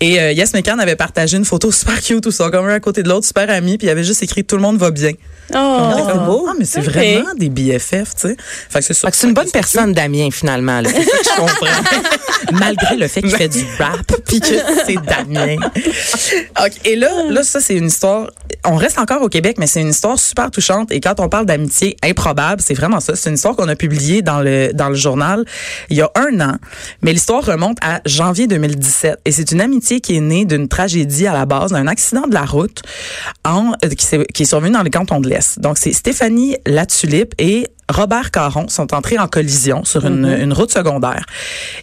Et 0.00 0.20
euh, 0.20 0.32
Yes 0.32 0.54
McCann 0.54 0.78
avait 0.80 0.96
partagé 0.96 1.36
une 1.36 1.44
photo 1.44 1.72
super 1.72 2.00
cute, 2.00 2.22
tout 2.22 2.30
ça, 2.30 2.48
comme 2.50 2.66
un 2.68 2.74
à 2.74 2.80
côté 2.80 3.02
de 3.02 3.08
l'autre, 3.08 3.26
super 3.26 3.50
amis. 3.50 3.76
Puis 3.76 3.88
il 3.88 3.90
avait 3.90 4.04
juste 4.04 4.22
écrit 4.22 4.44
«Tout 4.46 4.56
le 4.56 4.62
monde 4.62 4.78
va 4.78 4.90
bien 4.92 5.12
Oh, 5.54 5.90
c'est 6.06 6.18
beau. 6.26 6.46
Ah, 6.48 6.52
mais 6.58 6.66
c'est 6.66 6.80
Ok. 6.80 6.86
vraiment 6.86 7.34
des 7.34 7.48
BFF, 7.48 8.14
tu 8.14 8.28
sais. 8.28 8.36
Fait 8.68 8.80
que 8.80 8.92
c'est 9.14 9.26
une 9.26 9.32
bonne 9.32 9.50
personne, 9.50 9.94
Damien, 9.94 10.28
finalement. 10.30 10.82
là. 10.82 10.90
Je 10.90 11.36
comprends. 11.40 11.66
malgré 12.52 12.96
le 12.96 13.08
fait 13.08 13.22
qu'il 13.22 13.30
fait 13.36 13.48
du 13.48 13.64
rap 13.78 14.12
puis 14.26 14.40
que 14.40 14.46
c'est 14.86 14.96
Damien. 14.96 15.56
Et 16.84 16.96
là 16.96 17.08
là 17.30 17.42
ça 17.42 17.60
c'est 17.60 17.74
une 17.74 17.86
histoire 17.86 18.30
on 18.64 18.76
reste 18.76 18.98
encore 18.98 19.22
au 19.22 19.28
Québec 19.28 19.56
mais 19.58 19.66
c'est 19.66 19.80
une 19.80 19.88
histoire 19.90 20.18
super 20.18 20.50
touchante 20.50 20.90
et 20.92 21.00
quand 21.00 21.20
on 21.20 21.28
parle 21.28 21.46
d'amitié 21.46 21.96
improbable, 22.02 22.60
c'est 22.64 22.74
vraiment 22.74 23.00
ça, 23.00 23.14
c'est 23.16 23.28
une 23.30 23.36
histoire 23.36 23.54
qu'on 23.56 23.68
a 23.68 23.76
publiée 23.76 24.22
dans 24.22 24.40
le 24.40 24.72
dans 24.72 24.88
le 24.88 24.94
journal 24.94 25.44
il 25.90 25.96
y 25.96 26.02
a 26.02 26.10
un 26.14 26.40
an, 26.40 26.56
mais 27.02 27.12
l'histoire 27.12 27.44
remonte 27.44 27.78
à 27.82 28.00
janvier 28.06 28.46
2017 28.46 29.20
et 29.24 29.32
c'est 29.32 29.52
une 29.52 29.60
amitié 29.60 30.00
qui 30.00 30.16
est 30.16 30.20
née 30.20 30.44
d'une 30.44 30.68
tragédie 30.68 31.26
à 31.26 31.32
la 31.32 31.46
base, 31.46 31.72
d'un 31.72 31.86
accident 31.86 32.26
de 32.26 32.34
la 32.34 32.44
route 32.44 32.82
euh, 33.46 33.88
qui, 33.90 34.04
s'est- 34.04 34.26
qui 34.34 34.42
est 34.42 34.46
survenu 34.46 34.72
dans 34.72 34.82
les 34.82 34.90
cantons 34.90 35.20
de 35.20 35.28
l'Est. 35.28 35.58
Donc 35.60 35.78
c'est 35.78 35.92
Stéphanie 35.92 36.56
Latulippe 36.66 37.34
et 37.38 37.66
Robert 37.90 38.30
Caron 38.30 38.68
sont 38.68 38.92
entrés 38.94 39.18
en 39.18 39.28
collision 39.28 39.84
sur 39.84 40.06
une, 40.06 40.26
une 40.26 40.52
route 40.52 40.70
secondaire. 40.70 41.24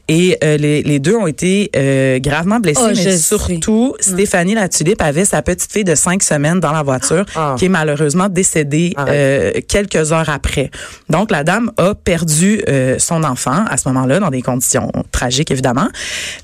Et 0.08 0.38
euh, 0.44 0.58
les, 0.58 0.84
les 0.84 1.00
deux 1.00 1.16
ont 1.16 1.26
été 1.28 1.72
euh, 1.76 2.20
gravement 2.20 2.60
blessés, 2.60 2.82
Oh, 2.84 2.88
mais 2.90 2.96
sais. 2.96 3.18
surtout, 3.18 3.96
Stéphanie 4.00 4.54
Latulippe 4.56 5.02
avait 5.02 5.26
sa 5.26 5.42
petite 5.42 5.72
fille 5.72 5.84
de 5.84 5.96
cinq 5.96 6.22
semaines 6.22 6.60
dans 6.60 6.72
la 6.72 6.84
voiture, 6.84 7.26
Ah. 7.36 7.56
qui 7.58 7.66
est 7.66 7.70
malheureusement 7.70 8.30
décédée 8.30 8.94
euh, 9.00 9.52
quelques 9.68 10.12
heures 10.12 10.30
après. 10.30 10.70
Donc, 11.10 11.32
la 11.32 11.44
dame 11.44 11.72
a 11.78 11.96
perdu 11.96 12.62
son 13.00 13.24
enfant 13.24 13.66
à 13.70 13.78
ce 13.78 13.88
moment-là, 13.90 14.20
dans 14.20 14.30
des 14.30 14.42
conditions 14.42 14.92
tragiques, 15.12 15.50
évidemment. 15.52 15.88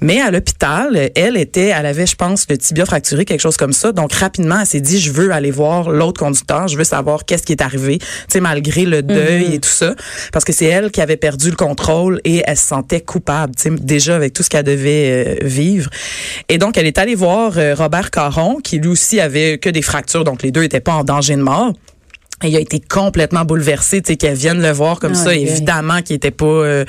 Mais 0.02 0.22
à 0.22 0.32
l'hôpital, 0.32 1.12
elle 1.16 1.38
était, 1.38 1.68
elle 1.68 1.86
avait, 1.86 2.08
je 2.08 2.16
pense, 2.16 2.46
le 2.50 2.58
tibia 2.58 2.86
fracturé, 2.86 3.26
quelque 3.26 3.42
chose 3.42 3.58
comme 3.58 3.74
ça. 3.74 3.92
Donc, 3.92 4.14
rapidement, 4.14 4.60
elle 4.62 4.66
s'est 4.66 4.82
dit, 4.82 5.00
je 5.00 5.12
veux 5.12 5.32
aller 5.32 5.52
voir 5.52 5.90
l'autre 5.92 6.20
conducteur, 6.20 6.68
je 6.68 6.78
veux 6.78 6.84
savoir 6.84 7.26
qu'est-ce 7.26 7.44
qui 7.44 7.52
est 7.54 7.62
arrivé, 7.62 8.00
tu 8.00 8.06
sais, 8.30 8.40
malgré 8.40 8.86
le 8.86 9.04
deuil 9.04 9.51
et 9.54 9.60
tout 9.60 9.70
ça. 9.70 9.96
Parce 10.32 10.46
que 10.46 10.54
c'est 10.54 10.66
elle 10.66 10.92
qui 10.92 11.02
avait 11.02 11.18
perdu 11.18 11.50
le 11.50 11.56
contrôle 11.56 12.22
et 12.24 12.44
elle 12.46 12.58
se 12.58 12.68
sentait 12.68 13.02
coupable, 13.02 13.54
déjà 13.82 14.16
avec 14.16 14.34
tout 14.34 14.44
ce 14.44 14.50
qu'elle 14.50 14.66
devait 14.66 15.40
euh, 15.42 15.48
vivre. 15.48 15.90
Et 16.50 16.58
donc, 16.58 16.78
elle 16.78 16.88
est 16.88 16.98
allée 16.98 17.16
voir 17.16 17.58
euh, 17.58 17.76
Robert 17.76 18.12
Caron, 18.12 18.60
qui 18.64 18.78
lui 18.78 18.90
aussi 18.90 19.20
avait 19.20 19.58
que 19.58 19.70
des 19.70 19.82
fractures, 19.82 20.24
donc 20.24 20.44
les 20.44 20.52
deux 20.52 20.64
étaient 20.64 20.80
pas 20.80 20.94
en 20.94 21.04
danger 21.04 21.36
de 21.36 21.42
mort. 21.42 21.74
Il 22.44 22.56
a 22.56 22.60
été 22.60 22.80
complètement 22.80 23.46
bouleversé, 23.46 24.02
tu 24.02 24.14
sais, 24.14 24.18
qu'elle 24.18 24.36
vienne 24.36 24.62
le 24.62 24.72
voir 24.72 25.00
comme 25.00 25.16
ça. 25.16 25.34
Évidemment 25.36 26.02
qu'il 26.02 26.16
était 26.16 26.32
pas, 26.32 26.46
euh, 26.46 26.86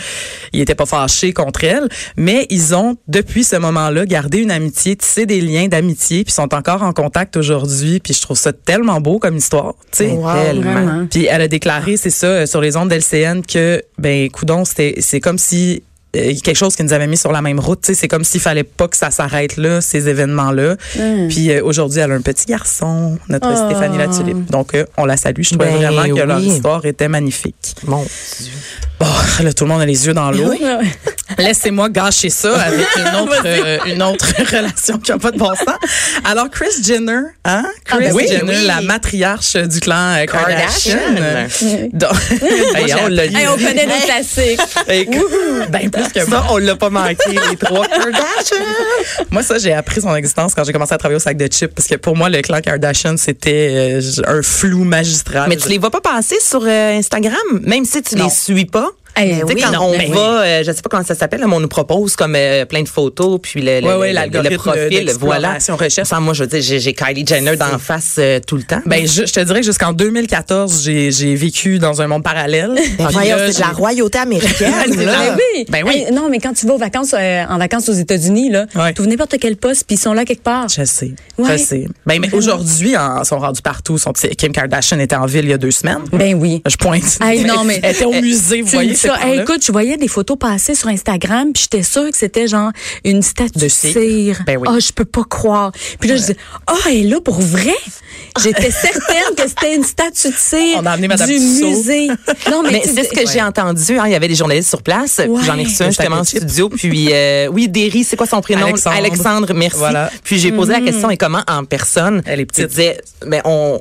il 0.52 0.60
était 0.60 0.74
pas 0.74 0.86
fâché 0.86 1.32
contre 1.32 1.64
elle, 1.64 1.88
mais 2.16 2.46
ils 2.50 2.74
ont 2.74 2.96
depuis 3.08 3.44
ce 3.44 3.56
moment-là 3.56 4.06
gardé 4.06 4.38
une 4.38 4.50
amitié, 4.50 4.96
tissé 4.96 5.26
des 5.26 5.40
liens 5.40 5.68
d'amitié, 5.68 6.24
puis 6.24 6.32
sont 6.32 6.54
encore 6.54 6.82
en 6.82 6.92
contact 6.92 7.36
aujourd'hui. 7.36 8.00
Puis 8.00 8.14
je 8.14 8.20
trouve 8.20 8.38
ça 8.38 8.52
tellement 8.52 9.00
beau 9.00 9.18
comme 9.18 9.36
histoire, 9.36 9.74
tu 9.90 9.98
sais. 9.98 10.10
Wow, 10.12 10.32
Tellement. 10.32 11.06
Puis 11.10 11.26
elle 11.26 11.42
a 11.42 11.48
déclaré, 11.48 11.96
c'est 11.96 12.10
ça, 12.10 12.26
euh, 12.26 12.46
sur 12.46 12.60
les 12.60 12.76
ondes 12.76 12.88
d'LCN 12.88 13.42
que, 13.42 13.82
ben, 13.98 14.28
coudon, 14.30 14.64
c'était, 14.64 14.96
c'est 15.00 15.20
comme 15.20 15.38
si 15.38 15.82
euh, 16.16 16.32
quelque 16.44 16.56
chose 16.56 16.76
qui 16.76 16.82
nous 16.84 16.92
avait 16.92 17.06
mis 17.06 17.16
sur 17.16 17.32
la 17.32 17.40
même 17.42 17.58
route. 17.60 17.80
Tu 17.82 17.86
sais, 17.88 17.94
c'est 18.00 18.08
comme 18.08 18.24
s'il 18.24 18.40
fallait 18.40 18.64
pas 18.64 18.86
que 18.88 18.96
ça 18.96 19.10
s'arrête 19.10 19.56
là, 19.56 19.80
ces 19.80 20.08
événements-là. 20.08 20.76
Puis 21.28 21.50
euh, 21.50 21.62
aujourd'hui, 21.64 22.00
elle 22.00 22.12
a 22.12 22.14
un 22.14 22.20
petit 22.20 22.46
garçon, 22.46 23.18
notre 23.28 23.48
Oh. 23.50 23.66
Stéphanie 23.70 23.98
Latulippe. 23.98 24.50
Donc, 24.50 24.74
euh, 24.74 24.84
on 24.96 25.04
la 25.04 25.16
salue. 25.16 25.42
Je 25.42 25.50
trouvais 25.54 25.70
Ben 25.70 25.76
vraiment 25.76 26.14
que 26.14 26.20
leur 26.22 26.38
histoire 26.40 26.84
était 26.86 27.08
magnifique. 27.08 27.74
Mon 27.84 28.04
Bon, 29.00 29.06
là, 29.42 29.52
tout 29.52 29.64
le 29.64 29.70
monde 29.70 29.80
a 29.80 29.86
les 29.86 30.06
yeux 30.06 30.14
dans 30.14 30.30
l'eau. 30.32 30.52
Laissez-moi 31.38 31.88
gâcher 31.88 32.30
ça 32.30 32.54
avec 32.60 32.86
une 32.96 33.16
autre, 33.20 33.42
euh, 33.44 33.78
une 33.86 34.02
autre 34.02 34.26
relation 34.50 34.98
qui 34.98 35.10
n'a 35.10 35.18
pas 35.18 35.30
de 35.30 35.38
bon 35.38 35.54
sens. 35.54 35.76
Alors, 36.24 36.50
Chris 36.50 36.82
Jenner, 36.84 37.20
hein? 37.44 37.64
Chris 37.84 37.96
Ah, 37.96 37.98
ben 38.00 38.12
oui, 38.14 38.26
Jenner, 38.28 38.56
oui. 38.58 38.66
la 38.66 38.80
matriarche 38.80 39.56
du 39.56 39.80
clan 39.80 40.14
euh, 40.16 40.26
Kardashian. 40.26 40.98
Kardashian. 41.14 41.88
Donc, 41.92 42.12
Hey, 42.74 42.94
on 42.94 43.08
Hey, 43.18 43.48
on 43.48 43.56
connaît 43.56 43.86
nos 43.86 44.04
classiques. 44.04 44.60
ben 45.70 45.90
plus 45.90 46.08
que 46.12 46.28
moi. 46.28 46.38
Ça, 46.40 46.46
on 46.50 46.58
l'a 46.58 46.76
pas 46.76 46.90
manqué, 46.90 47.14
les 47.50 47.56
trois 47.56 47.86
Kardashian. 47.86 48.56
Moi, 49.30 49.42
ça, 49.42 49.58
j'ai 49.58 49.72
appris 49.72 50.00
son 50.00 50.14
existence 50.14 50.54
quand 50.54 50.64
j'ai 50.64 50.72
commencé 50.72 50.94
à 50.94 50.98
travailler 50.98 51.16
au 51.16 51.20
sac 51.20 51.36
de 51.36 51.46
chips. 51.46 51.72
Parce 51.74 51.88
que 51.88 51.96
pour 51.96 52.16
moi, 52.16 52.28
le 52.28 52.40
clan 52.42 52.60
Kardashian, 52.60 53.16
c'était 53.16 54.00
euh, 54.00 54.00
un 54.26 54.42
flou 54.42 54.84
magistral. 54.84 55.48
Mais 55.48 55.56
tu 55.56 55.68
les 55.68 55.78
vois 55.78 55.90
pas 55.90 56.00
passer 56.00 56.36
sur 56.40 56.64
Instagram, 56.66 57.36
même 57.62 57.84
si 57.84 58.02
tu 58.02 58.16
Non. 58.16 58.24
les 58.24 58.30
suis 58.30 58.64
pas? 58.64 58.90
Hey, 59.14 59.30
Tu 59.30 59.36
sais, 59.36 59.44
oui, 59.44 59.60
quand 59.62 59.72
non, 59.72 59.84
on 59.92 59.98
mais 59.98 60.06
va, 60.06 60.42
euh, 60.42 60.62
je 60.64 60.72
sais 60.72 60.80
pas 60.82 60.88
comment 60.90 61.04
ça 61.04 61.14
s'appelle, 61.14 61.40
mais 61.46 61.54
on 61.54 61.60
nous 61.60 61.68
propose 61.68 62.16
comme 62.16 62.34
euh, 62.34 62.64
plein 62.64 62.82
de 62.82 62.88
photos, 62.88 63.38
puis 63.42 63.60
le, 63.60 63.80
le, 63.80 63.86
ouais, 63.98 64.08
le- 64.08 64.14
l'algorithme 64.14 64.52
le 64.52 64.56
profil, 64.58 65.12
voilà. 65.20 65.58
recherche. 65.68 66.08
Sans 66.08 66.20
moi, 66.20 66.32
je 66.34 66.44
veux 66.44 66.48
dire, 66.48 66.62
j'ai- 66.62 66.80
j'ai 66.80 66.94
Kylie 66.94 67.26
Jenner 67.26 67.56
d'en 67.56 67.78
face 67.78 68.16
euh, 68.18 68.40
tout 68.46 68.56
le 68.56 68.62
temps. 68.62 68.80
Ben, 68.86 69.06
je, 69.06 69.26
je 69.26 69.32
te 69.32 69.40
dirais 69.40 69.60
que 69.60 69.66
jusqu'en 69.66 69.92
2014, 69.92 70.82
j'ai, 70.84 71.10
j'ai 71.10 71.34
vécu 71.34 71.78
dans 71.78 72.00
un 72.00 72.06
monde 72.06 72.22
parallèle. 72.22 72.70
Ben 72.98 73.08
c'est 73.10 73.54
de 73.56 73.60
la 73.60 73.66
royauté 73.72 74.18
américaine. 74.18 74.72
Là. 75.04 75.34
Ben 75.34 75.36
oui. 75.54 75.64
Ben 75.68 75.84
oui. 75.86 76.04
Hey, 76.08 76.12
non, 76.12 76.28
mais 76.30 76.38
quand 76.38 76.52
tu 76.54 76.66
vas 76.66 76.74
aux 76.74 76.78
vacances, 76.78 77.14
euh, 77.18 77.44
en 77.48 77.58
vacances 77.58 77.88
aux 77.88 77.92
États-Unis, 77.94 78.50
là, 78.50 78.66
tu 78.94 79.00
ouvres 79.02 79.10
n'importe 79.10 79.36
quel 79.40 79.56
poste, 79.56 79.84
puis 79.86 79.96
ils 79.96 80.00
sont 80.00 80.12
là 80.14 80.24
quelque 80.24 80.42
part. 80.42 80.68
Je 80.68 80.84
sais. 80.84 81.12
Ouais. 81.38 81.58
Je 81.58 81.62
sais. 81.62 81.84
Ben, 82.06 82.20
mais 82.20 82.32
aujourd'hui, 82.32 82.94
ils 82.94 83.24
sont 83.26 83.38
rendus 83.38 83.62
partout. 83.62 83.98
Sont, 83.98 84.12
Kim 84.12 84.52
Kardashian 84.52 84.98
était 85.00 85.16
en 85.16 85.26
ville 85.26 85.44
il 85.44 85.50
y 85.50 85.54
a 85.54 85.58
deux 85.58 85.70
semaines. 85.70 86.02
Ben 86.12 86.34
oui. 86.34 86.62
Je 86.66 86.76
pointe. 86.76 87.18
Hey, 87.22 87.44
non, 87.44 87.64
mais- 87.64 87.80
Elle 87.82 87.94
était 87.94 88.04
au 88.04 88.12
musée, 88.12 88.62
vous 88.62 88.68
voyez. 88.68 88.94
Ça. 89.08 89.16
Hey, 89.28 89.40
écoute, 89.40 89.64
je 89.64 89.72
voyais 89.72 89.96
des 89.96 90.08
photos 90.08 90.36
passer 90.38 90.74
sur 90.74 90.88
Instagram, 90.88 91.52
puis 91.52 91.62
j'étais 91.64 91.82
sûre 91.82 92.10
que 92.10 92.16
c'était 92.16 92.46
genre 92.46 92.70
une 93.04 93.22
statue 93.22 93.58
de 93.58 93.68
cire. 93.68 94.42
Ben 94.46 94.56
oui. 94.58 94.68
Ah, 94.70 94.78
je 94.78 94.92
peux 94.92 95.04
pas 95.04 95.24
croire. 95.28 95.72
Puis 96.00 96.08
là, 96.08 96.16
je 96.16 96.22
dis, 96.22 96.36
ah, 96.66 96.74
elle 96.86 96.96
est 96.96 97.02
là 97.04 97.20
pour 97.20 97.40
vrai? 97.40 97.74
J'étais 98.42 98.70
certaine 98.70 99.34
que 99.36 99.46
c'était 99.48 99.74
une 99.74 99.84
statue 99.84 100.28
de 100.28 100.34
cire 100.36 100.78
On 100.78 100.86
a 100.86 100.92
amené 100.92 101.08
Madame 101.08 101.28
du 101.28 101.34
Tussaud. 101.36 101.68
musée. 101.68 102.08
Non, 102.50 102.62
mais, 102.62 102.70
Mais 102.72 102.82
c'est 102.84 103.04
ce 103.04 103.10
que 103.12 103.30
j'ai 103.30 103.42
entendu. 103.42 103.98
hein, 103.98 104.04
il 104.06 104.12
y 104.12 104.14
avait 104.14 104.28
des 104.28 104.34
journalistes 104.34 104.68
sur 104.70 104.82
place. 104.82 105.18
Ouais. 105.26 105.42
J'en 105.44 105.58
ai 105.58 105.64
reçu 105.64 105.82
un 105.82 105.86
justement 105.86 106.16
en 106.16 106.24
studio. 106.24 106.68
Puis 106.68 107.08
euh, 107.12 107.48
oui, 107.48 107.68
Derry, 107.68 108.04
c'est 108.04 108.16
quoi 108.16 108.26
son 108.26 108.40
prénom? 108.40 108.66
Alexandre. 108.86 109.52
merci. 109.54 109.76
Voilà. 109.78 110.10
Puis 110.24 110.38
j'ai 110.38 110.52
posé 110.52 110.72
la 110.72 110.80
question 110.80 111.10
et 111.10 111.16
comment 111.16 111.42
en 111.48 111.64
personne? 111.64 112.22
Elle 112.26 112.40
est 112.40 112.46
petite. 112.46 112.62
Je 112.64 112.68
disais, 112.68 113.00
mais 113.26 113.40
on 113.44 113.80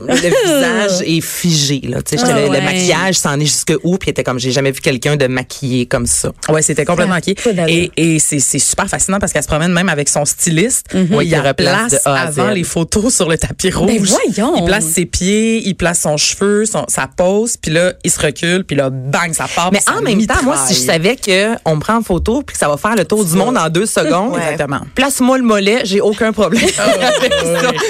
le 0.00 0.14
visage 0.14 1.02
est 1.06 1.20
figé. 1.20 1.80
Là, 1.88 2.02
tu 2.02 2.16
sais, 2.16 2.24
j'étais 2.24 2.32
Ah 2.32 2.46
le, 2.48 2.54
le 2.54 2.60
maquillage 2.60 3.16
s'en 3.16 3.38
est 3.38 3.44
jusque 3.44 3.72
où, 3.82 3.98
puis 3.98 4.10
était 4.10 4.24
comme, 4.24 4.38
j'ai 4.38 4.50
jamais 4.52 4.70
vu 4.72 4.80
quelqu'un 4.80 5.16
de 5.16 5.26
maquillé 5.26 5.86
comme 5.86 6.06
ça. 6.06 6.32
Ouais, 6.48 6.62
c'était 6.62 6.84
complètement 6.84 7.14
maquillé. 7.14 7.36
d'allure. 7.44 7.66
Et, 7.68 7.92
et 7.96 8.18
c'est, 8.18 8.40
c'est 8.40 8.58
super 8.58 8.88
fascinant 8.88 9.18
parce 9.18 9.32
qu'elle 9.32 9.42
se 9.42 9.48
promène 9.48 9.72
même 9.72 9.88
avec 9.88 10.08
son 10.08 10.24
styliste. 10.24 10.86
Oui, 10.94 11.26
il 11.26 11.30
il 11.30 11.38
replace 11.38 11.92
de 11.92 11.98
avant 12.04 12.50
les 12.50 12.64
photos 12.64 13.14
sur 13.14 13.28
le 13.28 13.38
tapis 13.38 13.70
rouge. 13.70 13.86
Ben 13.90 14.02
voyons. 14.04 14.54
Il 14.56 14.64
place 14.64 14.84
ses 14.86 15.06
pieds, 15.06 15.62
il 15.66 15.74
place 15.74 16.00
son 16.00 16.16
cheveu, 16.16 16.64
son, 16.66 16.84
sa 16.88 17.06
pose, 17.06 17.56
puis 17.56 17.70
là, 17.72 17.92
il 18.04 18.10
se 18.10 18.20
recule, 18.20 18.64
puis 18.64 18.76
là, 18.76 18.90
bang, 18.90 19.32
ça 19.32 19.46
part. 19.54 19.70
Mais 19.72 19.80
en 19.90 20.02
même 20.02 20.24
temps, 20.26 20.42
moi, 20.42 20.56
si 20.66 20.74
je 20.74 20.80
savais 20.80 21.16
que 21.16 21.54
on 21.64 21.76
me 21.76 21.80
prend 21.80 21.96
en 21.98 22.02
photo 22.02 22.42
puis 22.42 22.54
que 22.54 22.58
ça 22.58 22.68
va 22.68 22.76
faire 22.76 22.96
le 22.96 23.04
tour 23.04 23.24
du 23.24 23.34
monde 23.36 23.56
en 23.56 23.68
deux 23.68 23.86
secondes, 23.86 24.32
Ouais. 24.32 24.40
Exactement. 24.52 24.80
place-moi 24.94 25.38
le 25.38 25.44
mollet, 25.44 25.80
j'ai 25.84 26.00
aucun 26.00 26.32
problème. 26.32 26.68
ça. 26.68 26.84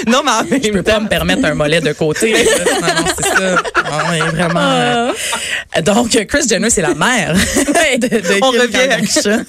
Non, 0.07 0.21
mais 0.23 0.31
en 0.31 0.43
même 0.43 0.63
Je 0.63 0.69
peux 0.71 0.83
temps, 0.83 0.93
pas 0.93 0.99
me 0.99 1.07
permettre 1.07 1.45
un 1.45 1.53
mollet 1.53 1.81
de 1.81 1.93
côté. 2.05 2.31
non, 2.81 2.87
non, 2.87 3.11
c'est 3.15 3.27
ça. 3.27 3.51
Non, 3.55 4.11
elle 4.11 4.17
est 4.17 4.31
vraiment. 4.31 4.59
euh, 4.59 5.11
Donc, 5.85 6.25
Chris 6.27 6.47
Jenner, 6.49 6.69
c'est 6.69 6.81
la 6.81 6.93
mère 6.95 7.33
de, 7.97 8.07
de 8.07 8.39
On 8.41 8.51
Kim 8.51 8.61
revient 8.61 8.75
à- 8.77 8.87
Kardashian. 8.87 9.43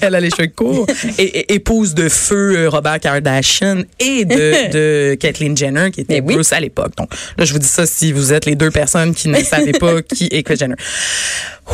Elle 0.00 0.14
a 0.14 0.20
les 0.20 0.30
cheveux 0.30 0.48
courts. 0.54 0.86
Et, 1.18 1.22
et- 1.22 1.54
épouse 1.54 1.94
de 1.94 2.08
feu 2.08 2.56
euh, 2.56 2.68
Robert 2.68 3.00
Kardashian 3.00 3.82
et 3.98 4.24
de, 4.24 4.70
de 4.72 5.14
Kathleen 5.14 5.56
Jenner, 5.56 5.90
qui 5.90 6.02
était 6.02 6.20
oui. 6.20 6.34
Bruce 6.34 6.52
à 6.52 6.60
l'époque. 6.60 6.92
Donc, 6.96 7.08
là, 7.38 7.44
je 7.44 7.52
vous 7.52 7.58
dis 7.58 7.68
ça 7.68 7.86
si 7.86 8.12
vous 8.12 8.32
êtes 8.32 8.44
les 8.46 8.54
deux 8.54 8.70
personnes 8.70 9.14
qui 9.14 9.28
ne 9.28 9.42
savez 9.42 9.72
pas 9.72 10.02
qui 10.14 10.28
est 10.30 10.42
Chris 10.42 10.56
Jenner. 10.56 10.76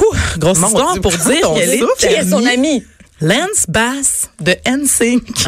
Ouh, 0.01 0.15
grosse 0.39 0.59
Mon 0.59 0.69
histoire 0.69 0.93
Dieu, 0.93 1.01
pour 1.03 1.13
dire 1.13 1.55
qu'elle 1.99 2.13
est 2.13 2.17
est 2.27 2.31
son 2.31 2.45
ami? 2.47 2.85
Lance 3.21 3.67
Bass 3.69 4.31
de 4.41 4.55
NSYNC. 4.67 5.47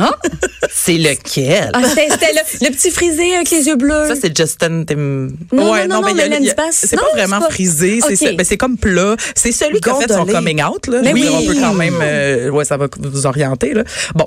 c'est 0.70 0.98
lequel? 0.98 1.70
Ah, 1.72 1.82
c'était 1.88 2.32
le, 2.32 2.66
le 2.66 2.70
petit 2.72 2.90
frisé 2.90 3.34
avec 3.34 3.50
les 3.50 3.66
yeux 3.66 3.76
bleus. 3.76 4.08
Ça, 4.08 4.14
c'est 4.20 4.36
Justin 4.36 4.84
Tim. 4.84 5.28
Non, 5.52 5.72
ouais, 5.72 5.86
non, 5.86 6.02
non, 6.02 6.14
mais 6.14 6.28
mais 6.28 6.38
Lance 6.40 6.54
Bass. 6.54 6.84
c'est 6.88 6.96
pas 6.96 7.02
vraiment 7.14 7.40
pas- 7.40 7.50
frisé, 7.50 8.00
c'est 8.14 8.34
ben, 8.36 8.46
comme 8.58 8.76
plat. 8.76 9.16
C'est 9.34 9.52
celui 9.52 9.80
qui 9.80 9.88
a 9.88 9.94
fait 9.94 10.12
son 10.12 10.26
coming 10.26 10.62
out 10.62 10.86
là. 10.86 11.00
Mais 11.02 11.12
oui. 11.12 11.28
on 11.32 11.46
peut 11.46 11.54
quand 11.58 11.74
même 11.74 11.98
euh, 12.02 12.50
ouais, 12.50 12.64
ça 12.64 12.76
va 12.76 12.88
vous 12.98 13.26
orienter 13.26 13.72
là. 13.74 13.84
Bon. 14.14 14.26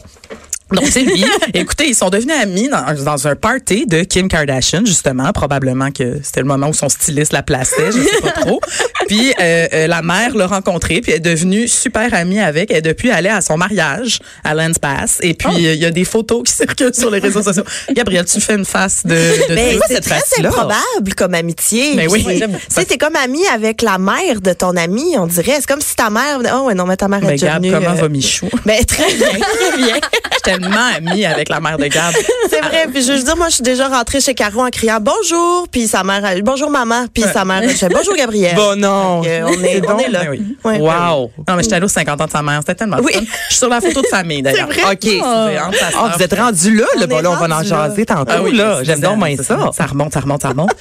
Donc, 0.75 0.85
c'est 0.87 1.01
lui. 1.01 1.25
Écoutez, 1.53 1.87
ils 1.87 1.95
sont 1.95 2.09
devenus 2.09 2.35
amis 2.41 2.69
dans, 2.69 3.03
dans 3.03 3.27
un 3.27 3.35
party 3.35 3.85
de 3.85 4.03
Kim 4.03 4.27
Kardashian, 4.27 4.85
justement. 4.85 5.31
Probablement 5.31 5.91
que 5.91 6.19
c'était 6.23 6.41
le 6.41 6.47
moment 6.47 6.67
où 6.67 6.73
son 6.73 6.89
styliste 6.89 7.33
la 7.33 7.43
plaçait, 7.43 7.91
je 7.91 7.99
sais 8.01 8.21
pas 8.21 8.31
trop. 8.41 8.59
Puis, 9.07 9.33
euh, 9.39 9.67
euh, 9.73 9.87
la 9.87 10.01
mère 10.01 10.35
l'a 10.35 10.47
rencontré, 10.47 11.01
puis 11.01 11.11
elle 11.11 11.17
est 11.17 11.21
devenue 11.21 11.67
super 11.67 12.13
amie 12.13 12.39
avec. 12.39 12.71
Elle 12.71 12.77
est 12.77 12.81
depuis 12.81 13.11
allée 13.11 13.29
à 13.29 13.41
son 13.41 13.57
mariage 13.57 14.19
à 14.43 14.53
Lance 14.53 14.79
Bass. 14.81 15.19
Et 15.21 15.33
puis, 15.33 15.67
euh, 15.67 15.73
il 15.73 15.81
y 15.81 15.85
a 15.85 15.91
des 15.91 16.05
photos 16.05 16.43
qui 16.43 16.53
circulent 16.53 16.93
sur 16.93 17.09
les 17.09 17.19
réseaux 17.19 17.43
sociaux. 17.43 17.63
Gabriel, 17.91 18.25
tu 18.25 18.41
fais 18.41 18.55
une 18.55 18.65
face 18.65 19.05
de, 19.05 19.13
de 19.13 19.55
Mais 19.55 19.77
c'est 19.87 19.95
cette 19.95 20.03
très 20.05 20.45
improbable 20.45 21.13
comme 21.15 21.33
amitié. 21.33 21.93
Mais 21.95 22.07
oui. 22.07 22.25
Tu 22.25 22.47
sais, 22.69 22.85
t'es 22.85 22.97
comme 22.97 23.15
ami 23.15 23.45
avec 23.47 23.81
la 23.81 23.97
mère 23.97 24.41
de 24.41 24.53
ton 24.53 24.75
ami, 24.75 25.15
on 25.17 25.27
dirait. 25.27 25.55
C'est 25.59 25.67
comme 25.67 25.81
si 25.81 25.95
ta 25.95 26.09
mère. 26.09 26.39
Oh, 26.53 26.67
ouais, 26.67 26.73
non, 26.75 26.85
mais 26.85 26.97
ta 26.97 27.07
mère 27.07 27.23
est 27.23 27.27
Mais 27.27 27.37
Gab, 27.37 27.61
venue, 27.61 27.73
comment 27.73 27.91
euh, 27.91 28.01
va 28.01 28.09
Michou? 28.09 28.49
Ben, 28.65 28.83
très 28.83 29.13
bien, 29.13 29.27
très 29.29 29.77
bien. 29.77 30.64
Amie 30.73 31.25
avec 31.25 31.49
la 31.49 31.59
mère 31.59 31.77
de 31.77 31.85
Gab. 31.87 32.13
C'est 32.49 32.61
vrai. 32.61 32.87
Puis 32.91 33.03
je 33.03 33.11
veux 33.13 33.23
dire, 33.23 33.37
moi, 33.37 33.49
je 33.49 33.55
suis 33.55 33.63
déjà 33.63 33.87
rentrée 33.87 34.21
chez 34.21 34.33
Caro 34.33 34.61
en 34.65 34.69
criant 34.69 34.99
bonjour, 35.01 35.67
puis 35.69 35.87
sa 35.87 36.03
mère, 36.03 36.21
bonjour 36.43 36.69
maman, 36.69 37.05
puis 37.13 37.23
sa 37.23 37.45
mère, 37.45 37.61
je 37.67 37.85
bonjour 37.87 38.15
Gabriel. 38.15 38.55
Bon, 38.55 38.75
non. 38.77 39.19
On 39.21 39.23
est, 39.23 39.41
on 39.87 39.99
est 39.99 40.09
là. 40.09 40.23
Ben 40.23 40.29
oui. 40.31 40.57
Ouais. 40.63 40.79
Wow. 40.79 41.31
Non, 41.47 41.55
mais 41.55 41.63
j'étais 41.63 41.75
allée 41.75 41.85
aux 41.85 41.89
50 41.89 42.21
ans 42.21 42.25
de 42.25 42.31
sa 42.31 42.41
mère. 42.41 42.59
C'était 42.59 42.75
tellement 42.75 42.97
Oui. 43.03 43.13
fun. 43.13 43.19
Je 43.21 43.25
suis 43.47 43.55
sur 43.57 43.69
la 43.69 43.81
photo 43.81 44.01
de 44.01 44.07
famille, 44.07 44.41
d'ailleurs. 44.41 44.69
OK. 44.69 45.09
Ah, 45.23 46.11
vous 46.15 46.23
êtes 46.23 46.33
rendu 46.33 46.75
là, 46.75 46.85
le 46.99 47.05
bon, 47.05 47.19
là, 47.19 47.31
on 47.31 47.35
va 47.35 47.57
en 47.57 47.63
jaser 47.63 48.05
tantôt, 48.05 48.31
Ah 48.33 48.41
oui, 48.41 48.55
là. 48.55 48.83
J'aime 48.83 48.99
donc 48.99 49.23
bien 49.23 49.35
ça. 49.37 49.57
Ça 49.75 49.85
remonte, 49.85 50.13
ça 50.13 50.19
remonte, 50.19 50.41
ça 50.41 50.49
remonte. 50.49 50.71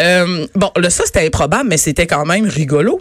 Euh, 0.00 0.46
bon, 0.54 0.70
là, 0.76 0.90
ça, 0.90 1.04
c'était 1.06 1.26
improbable, 1.26 1.68
mais 1.68 1.76
c'était 1.76 2.06
quand 2.06 2.24
même 2.24 2.46
rigolo. 2.48 3.00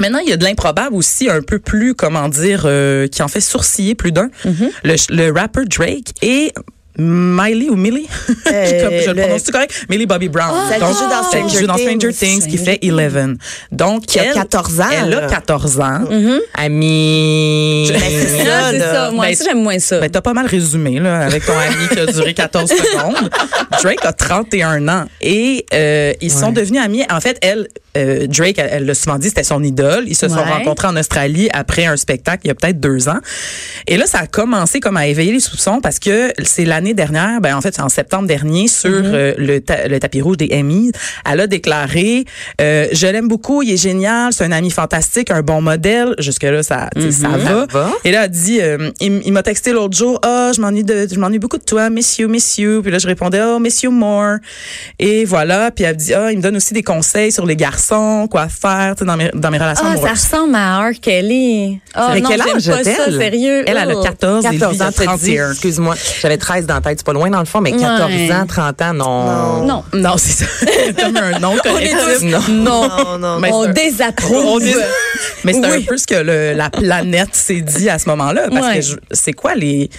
Maintenant, 0.00 0.18
il 0.20 0.28
y 0.28 0.32
a 0.32 0.36
de 0.36 0.44
l'improbable 0.44 0.94
aussi, 0.94 1.28
un 1.28 1.42
peu 1.42 1.58
plus, 1.58 1.94
comment 1.94 2.28
dire, 2.28 2.62
euh, 2.64 3.06
qui 3.08 3.22
en 3.22 3.28
fait 3.28 3.40
sourciller 3.40 3.94
plus 3.94 4.12
d'un. 4.12 4.30
Mm-hmm. 4.44 4.70
le, 4.84 5.16
le 5.16 5.32
rapper 5.32 5.64
Drake 5.66 6.12
et 6.22 6.52
Miley 6.98 7.70
ou 7.70 7.76
Millie, 7.76 8.06
Euh, 8.52 8.82
Comme 8.84 8.98
je 9.00 9.06
le 9.10 9.12
le- 9.14 9.22
prononce 9.22 9.50
correct, 9.50 9.86
Millie 9.88 10.04
Bobby 10.06 10.28
Brown. 10.28 10.54
Celle 10.68 10.80
qui 10.82 10.86
joue 10.92 11.08
dans 11.08 11.22
Stranger 11.22 11.58
joue 11.60 11.66
dans 11.66 11.76
Stranger 11.78 12.12
Things. 12.12 12.40
Things, 12.42 12.46
qui 12.50 12.58
fait 12.58 12.78
Eleven. 12.82 13.38
Donc, 13.70 14.04
Qui 14.06 14.18
a 14.18 14.24
elle- 14.26 14.34
14 14.34 14.80
ans, 14.80 14.84
Elle 14.90 15.14
a 15.14 15.20
là. 15.22 15.26
14 15.26 15.80
ans. 15.80 16.00
Ami. 16.54 17.88
Ben, 17.90 18.00
c'est 18.00 18.44
ça, 18.44 18.58
Ah, 18.58 18.68
c'est 18.70 18.78
là. 18.78 18.92
ça. 18.92 19.10
Moi 19.10 19.26
Ben, 19.26 19.36
j'aime 19.42 19.62
moins 19.62 19.78
ça. 19.78 20.00
Ben, 20.00 20.10
t'as 20.10 20.20
pas 20.20 20.34
mal 20.34 20.46
résumé, 20.46 20.98
là, 21.00 21.20
avec 21.20 21.44
ton 21.46 21.52
ami 21.58 21.88
qui 21.90 21.98
a 21.98 22.06
duré 22.06 22.34
14 22.34 22.68
secondes. 22.70 23.30
Drake 23.82 24.04
a 24.04 24.12
31 24.12 24.88
ans 24.88 25.04
et 25.20 25.64
euh, 25.72 26.12
ils 26.20 26.30
sont 26.30 26.52
devenus 26.52 26.80
amis. 26.82 27.04
En 27.10 27.20
fait, 27.20 27.38
elle, 27.42 27.68
euh, 27.96 28.26
Drake, 28.26 28.58
elle 28.58 28.68
elle 28.72 28.86
l'a 28.86 28.94
souvent 28.94 29.18
dit, 29.18 29.28
c'était 29.28 29.42
son 29.44 29.62
idole. 29.62 30.04
Ils 30.06 30.16
se 30.16 30.28
sont 30.28 30.34
Ouais. 30.36 30.42
rencontrés 30.42 30.88
en 30.88 30.96
Australie 30.96 31.48
après 31.52 31.84
un 31.86 31.96
spectacle 31.96 32.42
il 32.44 32.48
y 32.48 32.50
a 32.50 32.54
peut-être 32.54 32.80
deux 32.80 33.08
ans. 33.08 33.18
Et 33.86 33.96
là, 33.96 34.06
ça 34.06 34.18
a 34.20 34.26
commencé 34.26 34.80
comme 34.80 34.96
à 34.96 35.06
éveiller 35.06 35.32
les 35.32 35.40
soupçons 35.40 35.80
parce 35.80 35.98
que 35.98 36.32
c'est 36.44 36.64
l'année 36.82 36.94
dernière, 36.94 37.40
ben 37.40 37.54
en 37.56 37.60
fait, 37.60 37.74
c'est 37.76 37.80
en 37.82 37.88
septembre 37.88 38.26
dernier, 38.26 38.66
sur 38.66 38.90
euh, 38.92 39.34
le, 39.38 39.60
ta- 39.60 39.86
le 39.86 40.00
tapis 40.00 40.20
rouge 40.20 40.36
des 40.36 40.48
Emmys, 40.52 40.90
elle 41.30 41.38
a 41.40 41.46
déclaré 41.46 42.24
euh, 42.60 42.88
Je 42.92 43.06
l'aime 43.06 43.28
beaucoup, 43.28 43.62
il 43.62 43.70
est 43.72 43.76
génial, 43.76 44.32
c'est 44.32 44.44
un 44.44 44.50
ami 44.52 44.70
fantastique, 44.70 45.30
un 45.30 45.42
bon 45.42 45.60
modèle. 45.62 46.14
Jusque-là, 46.18 46.62
ça, 46.64 46.88
tu 46.96 47.02
sais, 47.02 47.10
ça 47.22 47.28
va. 47.28 47.66
va. 47.70 47.90
Et 48.04 48.10
là, 48.10 48.24
elle 48.24 48.30
dit, 48.30 48.60
euh, 48.60 48.90
il, 49.00 49.22
il 49.24 49.32
m'a 49.32 49.42
texté 49.44 49.72
l'autre 49.72 49.96
jour, 49.96 50.18
ah, 50.24 50.50
je 50.54 50.60
m'ennuie 50.60 50.82
de, 50.82 51.06
je 51.12 51.18
m'ennuie 51.20 51.38
beaucoup 51.38 51.58
de 51.58 51.62
toi, 51.64 51.88
miss 51.88 52.18
you, 52.18 52.28
miss 52.28 52.58
you. 52.58 52.82
Puis 52.82 52.90
là, 52.90 52.98
je 52.98 53.06
répondais, 53.06 53.40
oh, 53.44 53.60
miss 53.60 53.82
you 53.84 53.92
more. 53.92 54.36
Et 54.98 55.24
voilà. 55.24 55.70
Puis 55.70 55.84
elle 55.84 55.94
me 55.94 55.98
dit, 56.00 56.14
ah, 56.14 56.32
il 56.32 56.38
me 56.38 56.42
donne 56.42 56.56
aussi 56.56 56.74
des 56.74 56.82
conseils 56.82 57.30
sur 57.30 57.46
les 57.46 57.54
garçons, 57.56 58.26
quoi 58.28 58.48
faire, 58.48 58.94
dans 58.96 59.16
mes, 59.16 59.30
dans 59.34 59.50
mes 59.52 59.58
relations 59.58 59.84
Ah, 59.86 59.96
ça 59.96 60.10
ressemble 60.10 60.54
à 60.56 60.80
R. 60.88 60.92
Kelly. 61.00 61.78
Ah, 61.94 62.10
Mais 62.14 62.20
non, 62.20 62.28
quel 62.30 62.40
âge 62.42 62.66
pas 62.68 62.82
ça, 62.84 63.10
sérieux. 63.16 63.62
Elle, 63.66 63.76
elle 63.80 63.90
a 63.90 63.92
Oh. 63.94 64.02
14, 64.02 64.46
et 64.46 64.48
lui, 64.50 64.58
14 64.58 64.76
il 64.76 64.82
a 64.82 64.86
ans, 64.86 64.90
t'as 64.90 65.02
dit, 65.16 65.34
31. 65.36 65.50
excuse-moi. 65.52 65.94
J'avais 66.22 66.38
13 66.38 66.64
dans 66.66 66.71
la 66.74 66.80
tête, 66.80 66.98
c'est 66.98 67.06
pas 67.06 67.12
loin 67.12 67.30
dans 67.30 67.38
le 67.40 67.44
fond, 67.44 67.60
mais 67.60 67.72
14 67.72 68.10
Ouais. 68.10 68.32
ans, 68.32 68.46
30 68.46 68.82
ans, 68.82 68.94
non. 68.94 69.62
Non. 69.66 69.84
Non, 69.92 70.14
c'est 70.16 70.44
ça. 70.44 70.50
Comme 71.02 71.16
un 71.16 71.38
nom 71.38 71.56
collectif. 71.62 72.22
Non. 72.22 72.40
Non. 72.48 72.88
Non, 72.88 73.18
non, 73.18 73.38
Mais 73.40 73.50
On 73.52 73.66
désapprouve. 73.72 74.44
On 74.46 74.58
Mais 75.44 75.52
c'est 75.52 75.64
un 75.64 75.80
peu 75.82 75.96
ce 75.96 76.06
que 76.06 76.14
le- 76.14 76.52
la 76.54 76.70
planète 76.70 77.34
s'est 77.34 77.60
dit 77.60 77.88
à 77.90 77.98
ce 77.98 78.08
moment-là. 78.10 78.48
Parce 78.50 78.66
Ouais. 78.66 78.80
que 78.80 79.00
c'est 79.12 79.32
quoi 79.32 79.54
les. 79.54 79.90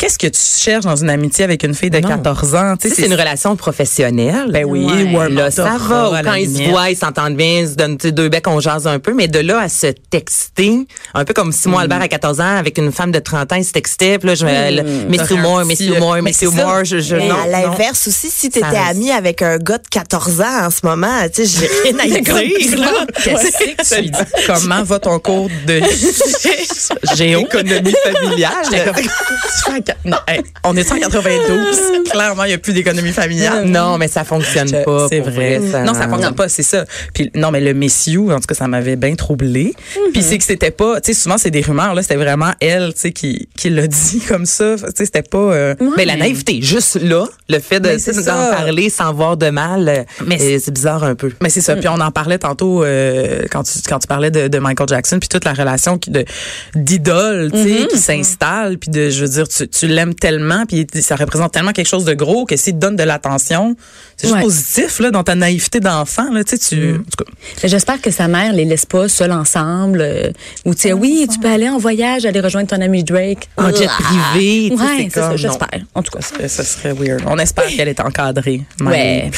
Qu'est-ce 0.00 0.18
que 0.18 0.28
tu 0.28 0.40
cherches 0.40 0.84
dans 0.86 0.96
une 0.96 1.10
amitié 1.10 1.44
avec 1.44 1.62
une 1.62 1.74
fille 1.74 1.90
de 1.90 1.98
Non. 1.98 2.08
14 2.08 2.54
ans? 2.54 2.74
Tu 2.80 2.88
sais, 2.88 2.94
c'est 2.94 3.06
une 3.06 3.12
relation 3.12 3.54
professionnelle. 3.54 4.46
Ben 4.50 4.64
oui, 4.64 4.86
Ouais. 4.86 5.02
ou 5.14 5.20
un 5.20 5.28
Là, 5.28 5.50
ça 5.50 5.76
va. 5.78 6.08
Ou 6.10 6.24
quand 6.24 6.32
ils 6.34 6.56
se 6.56 6.62
voient, 6.70 6.88
ils 6.88 6.96
s'entendent 6.96 7.36
bien, 7.36 7.60
ils 7.60 7.68
se 7.68 7.74
donnent 7.74 7.98
tu 7.98 8.08
sais, 8.08 8.12
deux 8.12 8.30
becs, 8.30 8.46
on 8.48 8.60
jase 8.60 8.86
un 8.86 8.98
peu. 8.98 9.12
Mais 9.12 9.28
de 9.28 9.40
là 9.40 9.60
à 9.60 9.68
se 9.68 9.88
texter, 10.08 10.86
un 11.12 11.24
peu 11.26 11.34
comme 11.34 11.52
Simon 11.52 11.78
Albert 11.80 12.00
à 12.00 12.08
14 12.08 12.40
ans, 12.40 12.56
avec 12.56 12.78
une 12.78 12.92
femme 12.92 13.10
de 13.12 13.18
30 13.18 13.52
ans, 13.52 13.56
il 13.56 13.64
se 13.64 13.72
textait. 13.72 14.18
Puis 14.18 14.28
là, 14.28 14.34
je 14.36 14.46
me 14.46 14.50
you 14.50 15.36
un 15.36 15.42
more, 15.42 15.58
petit- 15.60 15.66
Miss 15.68 15.80
you 15.80 15.94
more, 15.98 16.14
Mais 16.14 16.22
Miss 16.22 16.36
c'est 16.38 16.46
more. 16.46 16.82
Je, 16.84 16.98
je, 17.00 17.16
Mais 17.16 17.28
non, 17.28 17.36
à 17.44 17.46
l'inverse 17.46 18.08
aussi, 18.08 18.30
si 18.30 18.48
tu 18.48 18.58
Ça 18.60 18.68
étais 18.68 18.78
reste. 18.78 18.90
ami 18.92 19.10
avec 19.12 19.42
un 19.42 19.58
gars 19.58 19.76
de 19.78 19.86
14 19.90 20.40
ans 20.40 20.64
en 20.66 20.70
ce 20.70 20.78
moment, 20.82 21.20
tu 21.32 21.44
sais, 21.46 21.60
j'ai 21.84 21.90
rien 21.90 21.98
à 21.98 22.06
dire. 22.20 22.78
là. 22.80 22.92
Qu'est-ce 23.22 23.94
que 23.94 24.02
tu 24.02 24.08
dis? 24.08 24.18
Comment 24.46 24.82
va 24.82 24.98
ton 24.98 25.18
cours 25.18 25.50
de 25.66 25.80
géo? 27.14 27.40
Économie 27.40 27.94
familiale? 28.02 28.94
Non, 30.04 30.16
hey, 30.28 30.40
on 30.64 30.76
est 30.76 30.90
en 30.92 30.96
92. 30.98 31.78
Clairement, 32.10 32.44
il 32.44 32.48
n'y 32.48 32.54
a 32.54 32.58
plus 32.58 32.72
d'économie 32.72 33.12
familiale. 33.12 33.64
Non, 33.66 33.98
mais 33.98 34.08
ça 34.08 34.24
fonctionne 34.24 34.68
Je- 34.68 34.84
pas. 34.84 35.06
C'est 35.08 35.20
pour 35.20 35.30
vrai. 35.30 35.60
ça. 35.70 35.82
Non, 35.82 35.94
ça 35.94 36.08
fonctionne 36.08 36.34
pas, 36.34 36.48
c'est 36.48 36.62
ça. 36.62 36.84
Puis 37.14 37.30
non, 37.34 37.50
mais 37.50 37.60
le 37.60 37.74
messiou, 37.74 38.30
en 38.32 38.36
tout 38.40 38.46
cas, 38.46 38.54
ça 38.54 38.66
m'avait 38.68 38.96
bien 38.96 39.14
troublé. 39.14 39.74
Puis 40.12 40.22
c'est 40.22 40.38
que 40.38 40.44
c'était 40.44 40.70
pas, 40.70 41.00
tu 41.00 41.12
sais, 41.12 41.20
souvent 41.20 41.38
c'est 41.38 41.50
des 41.50 41.60
rumeurs 41.60 41.94
là, 41.94 42.02
c'était 42.02 42.16
vraiment 42.16 42.52
elle, 42.60 42.92
tu 42.94 43.00
sais, 43.00 43.12
qui 43.12 43.48
qui 43.56 43.70
l'a 43.70 43.86
dit 43.86 44.20
comme 44.28 44.46
ça. 44.46 44.74
Tu 44.76 44.84
sais, 44.96 45.04
c'était 45.04 45.22
pas. 45.22 45.38
euh, 45.38 45.74
Mais 45.96 46.04
la 46.04 46.16
naïveté, 46.16 46.60
juste 46.62 46.98
là, 47.00 47.26
le 47.48 47.58
fait 47.60 47.80
de 47.80 47.90
d'en 48.24 48.50
parler 48.50 48.90
sans 48.90 49.12
voir 49.12 49.36
de 49.36 49.50
mal, 49.50 49.88
euh, 49.88 50.02
Mais 50.26 50.40
euh, 50.40 50.58
c'est 50.62 50.72
bizarre 50.72 51.04
un 51.04 51.14
peu. 51.14 51.30
Mais 51.40 51.48
c'est 51.50 51.60
ça. 51.60 51.76
Puis 51.76 51.88
on 51.88 52.00
en 52.00 52.10
parlait 52.10 52.38
tantôt 52.38 52.82
euh, 52.84 53.42
quand 53.50 53.62
tu 53.62 53.78
quand 53.88 53.98
tu 53.98 54.06
parlais 54.06 54.30
de, 54.30 54.48
de 54.48 54.58
Michael 54.58 54.88
Jackson 54.88 55.18
puis 55.20 55.28
toute 55.28 55.44
la 55.44 55.52
relation 55.52 55.98
qui 55.98 56.10
de 56.10 56.24
d'idole, 56.74 57.50
tu 57.52 57.62
sais, 57.62 57.86
qui 57.88 57.98
s'installe 57.98 58.78
puis 58.78 58.90
de 58.90 59.10
je 59.10 59.22
veux 59.22 59.28
dire 59.30 59.48
tu, 59.48 59.68
tu 59.68 59.79
l'aimes 59.86 60.14
tellement 60.14 60.64
puis 60.66 60.86
ça 61.00 61.16
représente 61.16 61.52
tellement 61.52 61.72
quelque 61.72 61.88
chose 61.88 62.04
de 62.04 62.14
gros 62.14 62.44
que 62.46 62.56
s'il 62.56 62.74
te 62.74 62.78
donne 62.78 62.96
de 62.96 63.02
l'attention, 63.02 63.76
c'est 64.16 64.26
juste 64.26 64.36
Ouais. 64.36 64.42
positif 64.42 64.98
là 65.00 65.10
dans 65.10 65.24
ta 65.24 65.34
naïveté 65.34 65.80
d'enfant 65.80 66.30
là, 66.32 66.44
tu 66.44 66.56
sais 66.56 66.58
tu 66.58 66.94
en 66.94 66.98
tout 66.98 67.24
cas, 67.24 67.30
Mais 67.62 67.68
J'espère 67.68 68.00
que 68.00 68.10
sa 68.10 68.28
mère 68.28 68.52
les 68.52 68.64
laisse 68.64 68.86
pas 68.86 69.08
seuls 69.08 69.32
ensemble. 69.32 70.00
euh, 70.00 70.30
ou 70.64 70.74
tu 70.74 70.82
sais, 70.82 70.92
oui, 70.92 71.26
tu 71.32 71.38
peux 71.38 71.48
aller 71.48 71.68
en 71.68 71.78
voyage, 71.78 72.24
aller 72.26 72.40
rejoindre 72.40 72.68
ton 72.68 72.80
ami 72.80 73.04
Drake. 73.04 73.48
En 73.56 73.68
jet 73.74 73.86
privé, 73.88 74.68
tu 74.70 74.74
Ouais, 74.76 74.86
c'est 74.98 75.04
c'est 75.04 75.20
ça, 75.20 75.36
j'espère. 75.36 75.80
En 75.94 76.02
tout 76.02 76.10
cas. 76.12 76.20
ça, 76.20 76.48
ça 76.48 76.64
serait 76.64 76.92
weird. 76.92 77.22
On 77.26 77.38
espère 77.38 77.66
qu'elle 77.66 77.88
est 77.88 78.00
encadrée. 78.00 78.62
Ouais. 78.80 79.30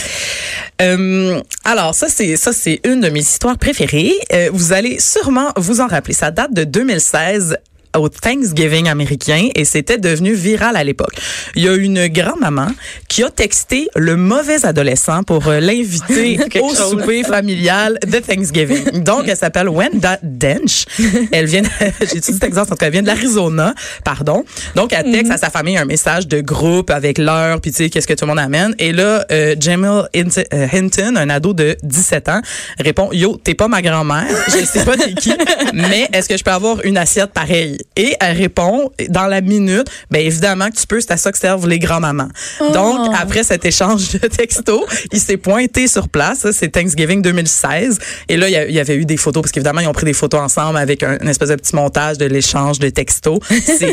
Euh, 0.80 1.40
alors 1.64 1.94
ça 1.94 2.08
c'est 2.08 2.36
ça 2.36 2.52
c'est 2.52 2.80
une 2.84 3.00
de 3.00 3.08
mes 3.10 3.20
histoires 3.20 3.58
préférées. 3.58 4.12
Euh, 4.32 4.50
vous 4.52 4.72
allez 4.72 4.98
sûrement 4.98 5.50
vous 5.56 5.80
en 5.80 5.86
rappeler. 5.86 6.14
Ça 6.14 6.30
date 6.30 6.52
de 6.54 6.64
2016. 6.64 7.56
Au 7.96 8.08
Thanksgiving 8.08 8.88
américain 8.88 9.48
et 9.54 9.64
c'était 9.64 9.98
devenu 9.98 10.32
viral 10.34 10.76
à 10.76 10.84
l'époque. 10.84 11.14
Il 11.54 11.62
y 11.62 11.68
a 11.68 11.74
une 11.74 12.08
grand-maman 12.08 12.68
qui 13.08 13.22
a 13.22 13.30
texté 13.30 13.88
le 13.96 14.16
mauvais 14.16 14.64
adolescent 14.64 15.22
pour 15.22 15.46
euh, 15.48 15.60
l'inviter 15.60 16.38
au 16.60 16.74
souper 16.74 17.22
familial 17.22 17.98
de 18.06 18.18
Thanksgiving. 18.18 19.02
Donc, 19.02 19.28
elle 19.28 19.36
s'appelle 19.36 19.68
Wenda 19.68 20.18
Dench. 20.22 20.86
Elle 21.32 21.46
vient, 21.46 21.62
j'ai 22.00 22.20
dit 22.20 22.38
exemple, 22.42 22.60
en 22.60 22.64
tout 22.66 22.74
cas, 22.76 22.86
elle 22.86 22.92
vient 22.92 23.02
de 23.02 23.06
l'Arizona, 23.06 23.74
pardon. 24.04 24.44
Donc, 24.74 24.92
elle 24.92 25.10
texte 25.10 25.32
à 25.32 25.38
sa 25.38 25.50
famille 25.50 25.76
un 25.76 25.84
message 25.84 26.26
de 26.26 26.40
groupe 26.40 26.90
avec 26.90 27.18
l'heure, 27.18 27.60
puis 27.60 27.70
tu 27.70 27.78
sais, 27.78 27.90
qu'est-ce 27.90 28.06
que 28.06 28.14
tout 28.14 28.24
le 28.24 28.30
monde 28.30 28.38
amène. 28.38 28.74
Et 28.78 28.92
là, 28.92 29.24
euh, 29.30 29.54
Jamil 29.58 30.08
euh, 30.16 30.66
Hinton, 30.72 31.16
un 31.16 31.28
ado 31.28 31.52
de 31.52 31.76
17 31.82 32.28
ans, 32.28 32.40
répond, 32.78 33.10
yo, 33.12 33.38
t'es 33.42 33.54
pas 33.54 33.68
ma 33.68 33.82
grand-mère, 33.82 34.26
je 34.46 34.64
sais 34.64 34.84
pas 34.84 34.96
t'es 34.96 35.14
qui, 35.14 35.32
mais 35.74 36.08
est-ce 36.12 36.28
que 36.28 36.36
je 36.36 36.44
peux 36.44 36.50
avoir 36.50 36.84
une 36.84 36.96
assiette 36.96 37.32
pareille? 37.32 37.78
Et 37.96 38.14
elle 38.20 38.36
répond, 38.36 38.90
dans 39.08 39.26
la 39.26 39.40
minute, 39.40 39.86
ben 40.10 40.24
évidemment 40.24 40.68
que 40.70 40.76
tu 40.76 40.86
peux, 40.86 41.00
c'est 41.00 41.12
à 41.12 41.16
ça 41.16 41.32
que 41.32 41.38
servent 41.38 41.68
les 41.68 41.78
grands-mamans. 41.78 42.28
Donc, 42.72 43.10
après 43.20 43.42
cet 43.44 43.64
échange 43.64 44.10
de 44.12 44.18
textos, 44.28 44.82
il 45.12 45.18
s'est 45.20 45.36
pointé 45.36 45.88
sur 45.88 46.08
place, 46.08 46.50
c'est 46.52 46.68
Thanksgiving 46.70 47.22
2016, 47.22 47.98
et 48.28 48.36
là, 48.36 48.48
il 48.48 48.74
y 48.74 48.78
avait 48.80 48.96
eu 48.96 49.04
des 49.04 49.16
photos, 49.16 49.42
parce 49.42 49.52
qu'évidemment, 49.52 49.80
ils 49.80 49.88
ont 49.88 49.92
pris 49.92 50.04
des 50.06 50.12
photos 50.12 50.40
ensemble 50.40 50.78
avec 50.78 51.02
un, 51.02 51.18
une 51.20 51.28
espèce 51.28 51.48
de 51.50 51.56
petit 51.56 51.74
montage 51.74 52.18
de 52.18 52.26
l'échange 52.26 52.78
de 52.78 52.88
textos. 52.88 53.38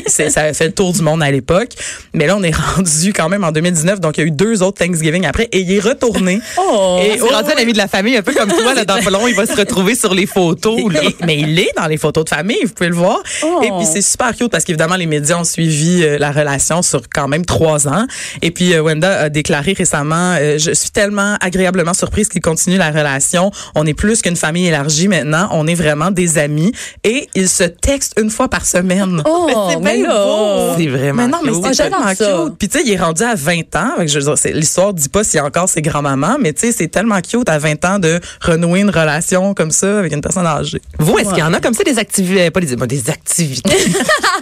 C'est, 0.07 0.29
ça 0.29 0.41
avait 0.41 0.53
fait 0.53 0.67
le 0.67 0.71
tour 0.73 0.93
du 0.93 1.01
monde 1.01 1.21
à 1.23 1.31
l'époque. 1.31 1.69
Mais 2.13 2.27
là, 2.27 2.35
on 2.37 2.43
est 2.43 2.55
rendu 2.55 3.13
quand 3.13 3.29
même 3.29 3.43
en 3.43 3.51
2019, 3.51 3.99
donc 3.99 4.17
il 4.17 4.21
y 4.21 4.23
a 4.23 4.27
eu 4.27 4.31
deux 4.31 4.61
autres 4.63 4.77
Thanksgiving 4.85 5.25
après, 5.25 5.49
et 5.51 5.59
il 5.61 5.71
est 5.73 5.79
retourné. 5.79 6.39
Oh. 6.57 6.99
Et 7.01 7.17
C'est 7.17 7.33
rendu 7.33 7.51
un 7.55 7.61
ami 7.61 7.73
de 7.73 7.77
la 7.77 7.87
famille, 7.87 8.15
un 8.17 8.21
peu 8.21 8.33
comme 8.33 8.49
toi, 8.49 8.73
là, 8.73 8.85
dans 8.85 9.01
pas 9.01 9.09
long, 9.09 9.27
il 9.27 9.35
va 9.35 9.45
se 9.45 9.55
retrouver 9.55 9.95
sur 9.95 10.13
les 10.13 10.25
photos, 10.25 10.79
là. 10.91 11.03
Et- 11.03 11.15
mais 11.25 11.37
il 11.37 11.59
est 11.59 11.71
dans 11.77 11.87
les 11.87 11.97
photos 11.97 12.23
de 12.25 12.29
famille, 12.29 12.59
vous 12.63 12.73
pouvez 12.73 12.89
le 12.89 12.95
voir. 12.95 13.19
Oh. 13.43 13.61
Et 13.63 13.78
puis 13.79 13.87
c'est 13.91 14.01
super 14.01 14.35
cute 14.35 14.49
parce 14.51 14.63
qu'évidemment 14.63 14.95
les 14.95 15.05
médias 15.05 15.37
ont 15.37 15.43
suivi 15.43 16.03
euh, 16.03 16.17
la 16.17 16.31
relation 16.31 16.81
sur 16.81 17.01
quand 17.13 17.27
même 17.27 17.45
trois 17.45 17.87
ans. 17.87 18.05
Et 18.41 18.51
puis 18.51 18.73
euh, 18.73 18.81
Wenda 18.81 19.21
a 19.21 19.29
déclaré 19.29 19.73
récemment, 19.73 20.35
euh, 20.39 20.57
je 20.57 20.71
suis 20.71 20.89
tellement 20.91 21.35
agréablement 21.41 21.93
surprise 21.93 22.27
qu'il 22.29 22.41
continue 22.41 22.77
la 22.77 22.91
relation. 22.91 23.51
On 23.75 23.85
est 23.85 23.93
plus 23.93 24.21
qu'une 24.21 24.35
famille 24.35 24.67
élargie 24.67 25.07
maintenant. 25.07 25.49
On 25.51 25.67
est 25.67 25.75
vraiment 25.75 26.11
des 26.11 26.37
amis. 26.37 26.71
Et 27.03 27.27
ils 27.35 27.49
se 27.49 27.63
textent 27.63 28.19
une 28.19 28.29
fois 28.29 28.47
par 28.49 28.65
semaine. 28.65 29.21
Oh, 29.25 29.67
c'est 29.71 29.79
mais 29.79 29.97
bien 29.97 30.09
beau. 30.09 30.73
C'est 30.77 30.87
vraiment 30.87 31.23
Mais 31.23 31.27
non, 31.27 31.39
mais 31.43 31.51
c'est 31.53 31.81
Ah, 31.81 31.89
tellement 31.89 32.45
cute. 32.47 32.57
Puis 32.57 32.69
tu 32.69 32.77
sais, 32.79 32.83
il 32.85 32.91
est 32.93 32.97
rendu 32.97 33.23
à 33.23 33.35
20 33.35 33.75
ans. 33.75 33.91
Fait 33.97 34.05
que 34.05 34.11
je 34.11 34.19
veux 34.19 34.25
dire, 34.25 34.37
c'est- 34.37 34.51
l'histoire 34.53 34.93
dit 34.93 35.09
pas 35.09 35.23
s'il 35.23 35.37
y 35.37 35.39
a 35.39 35.45
encore 35.45 35.69
ses 35.69 35.81
grands-mamans, 35.81 36.37
mais 36.39 36.53
tu 36.53 36.61
sais, 36.61 36.71
c'est 36.71 36.87
tellement 36.87 37.19
cute 37.21 37.47
à 37.49 37.57
20 37.59 37.85
ans 37.85 37.99
de 37.99 38.19
renouer 38.41 38.81
une 38.81 38.89
relation 38.89 39.53
comme 39.53 39.71
ça 39.71 39.99
avec 39.99 40.13
une 40.13 40.21
personne 40.21 40.45
âgée. 40.45 40.81
Vous, 40.99 41.17
est-ce 41.17 41.29
qu'il 41.29 41.39
y 41.39 41.43
en 41.43 41.53
a 41.53 41.59
comme 41.59 41.73
ça 41.73 41.83
des 41.83 41.97
activités, 41.99 42.49
pas 42.51 42.59
des, 42.59 42.75
bon, 42.75 42.85
des 42.85 43.09
activités? 43.09 43.68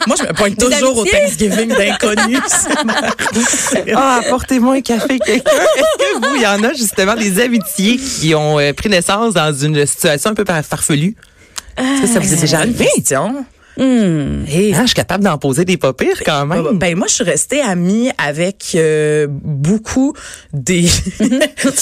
Moi, 0.07 0.15
je 0.19 0.24
me 0.24 0.34
pointe 0.34 0.57
toujours 0.57 0.98
au 0.98 1.05
Thanksgiving 1.05 1.69
d'inconnus. 1.75 2.39
Ah, 3.96 4.19
apportez-moi 4.25 4.75
un 4.75 4.81
café, 4.81 5.19
quelqu'un. 5.19 5.51
Est-ce 5.77 6.19
que 6.22 6.27
vous, 6.27 6.36
il 6.36 6.41
y 6.41 6.48
en 6.48 6.63
a 6.63 6.74
justement 6.74 7.15
des 7.15 7.39
amitiés 7.41 7.98
qui 7.98 8.34
ont 8.36 8.60
euh, 8.60 8.74
pris 8.74 8.89
naissance 8.89 9.34
dans 9.34 9.53
une 9.53 9.86
situation 9.86 10.31
un 10.31 10.34
peu 10.34 10.46
par- 10.46 10.63
farfelue? 10.63 11.15
Est-ce 11.77 12.01
que 12.01 12.07
ça 12.07 12.19
vous 12.19 12.34
est 12.34 12.38
déjà 12.41 12.60
arrivé? 12.60 12.88
Question. 13.77 14.46
Hey, 14.48 14.74
hein, 14.74 14.81
je 14.81 14.88
suis 14.88 14.96
capable 14.96 15.24
d'en 15.24 15.38
poser 15.38 15.65
des 15.65 15.77
pas 15.77 15.93
pires 15.93 16.22
quand 16.25 16.46
même. 16.46 16.77
Ben 16.77 16.96
moi, 16.96 17.07
je 17.07 17.13
suis 17.13 17.24
restée 17.24 17.62
amie 17.62 18.10
avec 18.17 18.72
euh, 18.75 19.27
beaucoup 19.29 20.13
des. 20.53 20.86
tu 21.17 21.29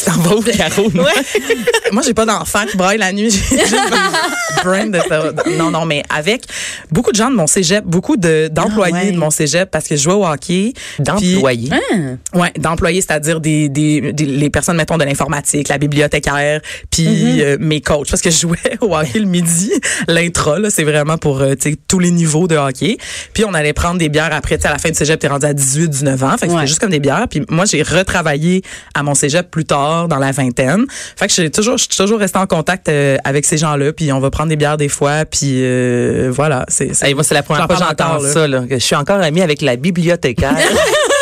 t'en 0.06 0.12
vas 0.22 0.36
où, 0.36 0.42
Caro? 0.42 0.90
moi, 1.92 2.02
j'ai 2.06 2.14
pas 2.14 2.26
d'enfants 2.26 2.66
qui 2.70 2.78
braillent 2.78 2.98
la 2.98 3.12
nuit. 3.14 3.34
Brains 4.64 4.88
de- 4.88 5.58
Non, 5.58 5.72
non, 5.72 5.86
mais 5.86 6.04
avec 6.10 6.44
beaucoup 6.92 7.12
de 7.12 7.18
gens 7.18 7.30
de 7.30 7.36
mon 7.36 7.48
cégep, 7.48 7.84
beaucoup 7.86 8.18
de 8.18 8.48
d'employés 8.52 8.96
Ah 8.98 9.06
ouais. 9.06 9.12
de 9.12 9.18
mon 9.18 9.30
cégep, 9.30 9.70
parce 9.70 9.88
que 9.88 9.96
je 9.96 10.02
jouais 10.04 10.14
au 10.14 10.26
hockey. 10.26 10.74
D'employés. 11.00 11.70
Puis- 11.70 12.40
Ouais, 12.40 12.52
d'employés, 12.58 13.02
c'est-à-dire 13.02 13.40
des, 13.40 13.70
des, 13.70 14.12
des- 14.14 14.26
les 14.26 14.50
personnes 14.50 14.78
mettons 14.78 14.98
de 14.98 15.04
l'informatique, 15.04 15.68
la 15.70 15.78
bibliothécaire, 15.78 16.62
puis 16.92 17.06
Mm-hmm. 17.06 17.42
euh, 17.42 17.58
mes 17.60 17.82
coachs 17.82 18.10
parce 18.10 18.22
que 18.22 18.30
je 18.32 18.40
jouais 18.40 18.58
au 18.82 18.96
hockey 18.96 19.20
le 19.20 19.26
midi, 19.26 19.72
l'intra 20.08 20.58
là, 20.60 20.70
c'est 20.70 20.84
vraiment 20.84 21.18
pour 21.18 21.42
euh, 21.42 21.56
tous 21.88 22.00
les 22.00 22.12
niveaux 22.12 22.48
de 22.48 22.56
hockey. 22.56 22.98
Puis 23.34 23.46
on 23.46 23.54
allait 23.54 23.74
prendre 23.74 23.98
des 24.00 24.10
bières 24.10 24.34
après, 24.34 24.58
tu 24.58 24.64
sais 24.64 24.68
à 24.68 24.74
la 24.74 24.80
fin 24.80 24.90
du 24.90 24.96
cégep, 24.96 25.20
t'es 25.20 25.28
rendu 25.28 25.46
à 25.46 25.54
18, 25.54 25.90
19 25.90 26.24
ans, 26.24 26.38
fait 26.38 26.48
que 26.48 26.52
Ouais. 26.52 26.58
c'était 26.58 26.68
juste 26.68 26.80
comme 26.80 26.90
des 26.90 27.00
bières. 27.00 27.28
Puis 27.30 27.44
moi 27.50 27.66
j'ai 27.66 27.84
retravaillé 27.84 28.64
à 28.94 29.04
mon 29.04 29.14
cégep 29.16 29.50
plus 29.52 29.66
tard 29.66 30.08
dans 30.08 30.18
la 30.18 30.32
vingtaine. 30.32 30.86
Fait 31.16 31.28
que 31.28 31.34
j'ai 31.34 31.50
toujours 31.52 31.78
je 31.78 31.84
suis 31.84 31.98
toujours 31.98 32.20
restée 32.20 32.40
en 32.40 32.48
contact 32.48 32.90
euh, 32.90 33.18
avec 33.24 33.46
ces 33.46 33.58
gens-là, 33.58 33.94
puis 33.94 34.12
on 34.12 34.20
va 34.20 34.30
prendre 34.32 34.50
des 34.50 34.56
bières 34.56 34.78
des 34.78 34.90
fois, 34.90 35.26
puis 35.26 35.62
euh, 35.64 36.30
voilà, 36.34 36.66
c'est 36.68 36.94
c'est- 36.96 37.06
Hey, 37.08 37.14
moi, 37.14 37.24
c'est 37.24 37.34
la 37.36 37.44
première 37.44 37.66
fois 37.66 37.76
que 37.76 37.82
j'entends 37.82 38.20
ça. 38.20 38.48
Là, 38.48 38.64
je 38.70 38.78
suis 38.78 38.96
encore 38.96 39.20
amie 39.22 39.42
avec 39.42 39.62
la 39.62 39.76
bibliothécaire. 39.76 40.56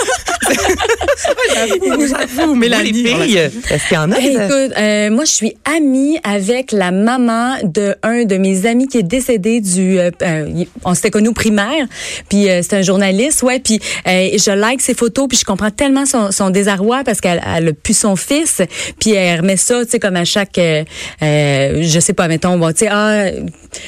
J'avoue, 1.53 2.07
j'avoue, 2.07 2.48
Vous, 2.48 2.53
les 2.53 2.69
Mélanie. 2.69 2.93
filles, 2.93 3.38
est-ce 3.69 3.88
qu'il 3.88 3.95
y 3.95 3.99
en 3.99 4.12
a? 4.12 4.17
Hey, 4.17 4.36
des- 4.38 4.43
écoute, 4.43 4.73
euh, 4.78 5.10
moi, 5.12 5.25
je 5.25 5.32
suis 5.32 5.54
amie 5.65 6.17
avec 6.23 6.71
la 6.71 6.91
maman 6.91 7.56
de 7.63 7.95
un 8.04 8.23
de 8.25 8.38
mes 8.38 8.65
amis 8.65 8.88
qui 8.88 8.97
est 8.97 9.04
décédé 9.04 9.62
du. 9.62 9.99
euh, 9.99 10.12
euh, 10.21 10.63
on 10.86 10.93
s'était 10.93 11.12
connus 11.12 11.30
au 11.30 11.34
primaire, 11.34 11.86
puis 12.30 12.49
euh, 12.49 12.62
c'est 12.62 12.75
un 12.78 12.82
journaliste, 12.82 13.43
ouais. 13.43 13.60
Puis 13.60 13.80
euh, 14.08 14.30
je 14.38 14.51
like 14.51 14.82
ses 14.82 14.93
photos, 14.93 15.28
puis 15.28 15.38
je 15.38 15.45
comprends 15.45 15.71
tellement 15.71 16.06
son, 16.06 16.32
son 16.32 16.49
désarroi 16.49 17.04
parce 17.06 17.21
qu'elle 17.21 17.41
elle 17.56 17.69
a 17.69 17.73
pu 17.73 17.93
son 17.93 18.15
fils, 18.15 18.62
puis 18.99 19.12
elle 19.12 19.41
remet 19.41 19.58
ça, 19.58 19.84
tu 19.86 19.91
sais, 19.91 19.99
comme 19.99 20.15
à 20.15 20.25
chaque, 20.25 20.58
euh, 20.58 20.84
euh, 21.21 21.80
je 21.84 21.99
sais 21.99 22.13
pas, 22.13 22.28
mettons, 22.28 22.58
bon, 22.58 22.69
tu 22.71 22.80
sais, 22.80 22.88
ah, 22.91 23.25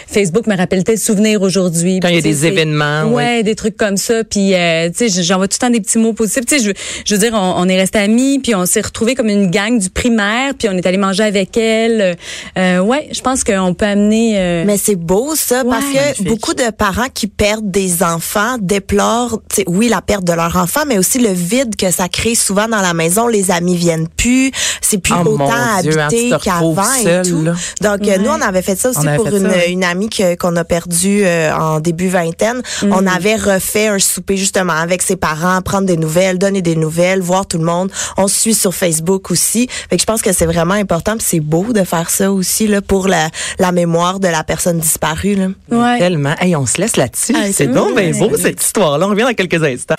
Facebook 0.08 0.48
me 0.48 0.56
rappelle 0.58 0.84
tel 0.84 0.98
souvenir 0.98 1.42
aujourd'hui. 1.42 2.00
Quand 2.00 2.08
il 2.10 2.16
y 2.16 2.20
a 2.20 2.22
des 2.22 2.46
événements, 2.46 3.04
Ouais, 3.06 3.44
des 3.44 3.56
trucs 3.56 3.78
comme 3.78 3.98
ça. 3.98 4.24
Puis, 4.24 4.54
euh, 4.56 4.90
tu 4.90 5.10
sais, 5.10 5.24
j'envoie 5.24 5.48
tout 5.48 5.58
le 5.62 5.68
temps 5.68 5.72
des 5.72 5.80
petits 5.80 5.98
mots 6.00 6.14
positifs. 6.14 6.46
Tu 6.46 6.58
sais, 6.60 6.64
je, 6.64 6.72
je 7.06 7.14
veux 7.16 7.20
dire, 7.20 7.32
on, 7.34 7.55
on 7.56 7.68
est 7.70 7.78
restés 7.78 8.00
amis, 8.00 8.40
puis 8.40 8.54
on 8.56 8.66
s'est 8.66 8.82
retrouvés 8.82 9.16
comme 9.16 9.30
une 9.30 9.50
gang 9.50 9.78
du 9.80 9.90
primaire, 9.90 10.54
puis 10.58 10.68
on 10.70 10.74
est 10.74 10.86
allé 10.86 10.98
manger 10.98 11.24
avec 11.24 11.56
elle. 11.58 12.16
Euh, 12.58 12.80
ouais, 12.80 13.10
je 13.12 13.22
pense 13.22 13.44
qu'on 13.44 13.74
peut 13.74 13.86
amener. 13.86 14.36
euh, 14.40 14.64
Mais 14.66 14.78
c'est 14.78 14.96
beau 14.96 15.36
ça 15.36 15.64
parce 15.64 15.86
que 15.86 16.24
beaucoup 16.24 16.54
de 16.54 16.70
parents 16.72 17.08
qui 17.14 17.28
perdent 17.28 17.70
des 17.72 18.04
enfants 18.04 18.58
déplorent, 18.60 19.40
tu 19.50 19.58
sais, 19.58 19.64
oui 19.68 19.88
la 19.90 20.02
perte 20.02 20.24
de 20.24 20.34
leur 20.34 20.56
enfant, 20.58 20.82
mais 20.88 20.98
aussi 20.98 21.20
le 21.20 21.32
vide 21.32 21.76
que 21.76 21.92
ça 21.92 22.08
crée 22.10 22.36
souvent 22.36 22.68
dans 22.68 22.82
la 22.82 22.94
maison. 22.94 23.28
Les 23.28 23.52
amis 23.52 23.76
viennent 23.76 24.08
plus, 24.08 24.52
c'est 24.82 24.98
plus 24.98 25.14
Oh, 25.18 25.30
autant 25.30 25.50
hein, 25.52 25.78
habité 25.80 26.34
retrouves 26.34 26.40
qu'avant 26.44 26.94
et 27.00 27.22
tout. 27.30 27.42
là. 27.44 27.54
Donc 27.82 28.08
euh, 28.08 28.18
nous 28.18 28.30
on 28.30 28.42
avait 28.42 28.62
fait 28.62 28.76
ça 28.78 28.90
aussi 28.90 29.06
pour 29.16 29.28
une, 29.28 29.50
ça, 29.50 29.66
une 29.68 29.84
amie 29.84 30.10
que- 30.10 30.36
qu'on 30.36 30.56
a 30.56 30.64
perdue 30.64 31.24
euh, 31.26 31.54
en 31.56 31.80
début 31.80 32.08
vingtaine. 32.10 32.62
On 32.84 33.06
avait 33.08 33.36
refait 33.36 33.88
un 33.88 34.00
souper 34.00 34.38
justement 34.38 34.74
avec 34.74 35.02
ses 35.02 35.16
parents, 35.16 35.62
prendre 35.62 35.86
des 35.88 35.98
nouvelles, 35.98 36.38
donner 36.38 36.62
des 36.62 36.76
nouvelles, 36.76 37.22
voir 37.22 37.45
tout 37.46 37.58
le 37.58 37.66
monde. 37.66 37.92
On 38.18 38.28
se 38.28 38.36
suit 38.40 38.54
sur 38.54 38.74
Facebook 38.74 39.32
aussi. 39.32 39.68
Fait 39.90 39.96
que 39.98 40.02
je 40.02 40.06
pense 40.06 40.22
que 40.22 40.32
c'est 40.34 40.46
vraiment 40.46 40.74
important, 40.74 41.18
puis 41.18 41.26
c'est 41.28 41.40
beau 41.40 41.74
de 41.74 41.84
faire 41.84 42.10
ça 42.10 42.32
aussi 42.32 42.68
là 42.68 42.82
pour 42.82 43.08
la, 43.08 43.30
la 43.60 43.72
mémoire 43.72 44.20
de 44.20 44.28
la 44.28 44.44
personne 44.44 44.80
disparue 44.80 45.36
là. 45.36 45.48
ouais. 45.72 46.00
Tellement. 46.00 46.36
Hey, 46.40 46.56
on 46.56 46.66
se 46.66 46.80
laisse 46.82 46.98
là-dessus. 46.98 47.34
Ah, 47.38 47.52
c'est 47.52 47.68
donc 47.68 47.96
bien 47.98 48.12
beau, 48.12 48.36
cette 48.38 48.64
histoire-là. 48.64 49.06
On 49.06 49.10
revient 49.10 49.24
dans 49.24 49.34
quelques 49.34 49.64
instants. 49.64 49.96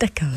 D'accord. 0.00 0.28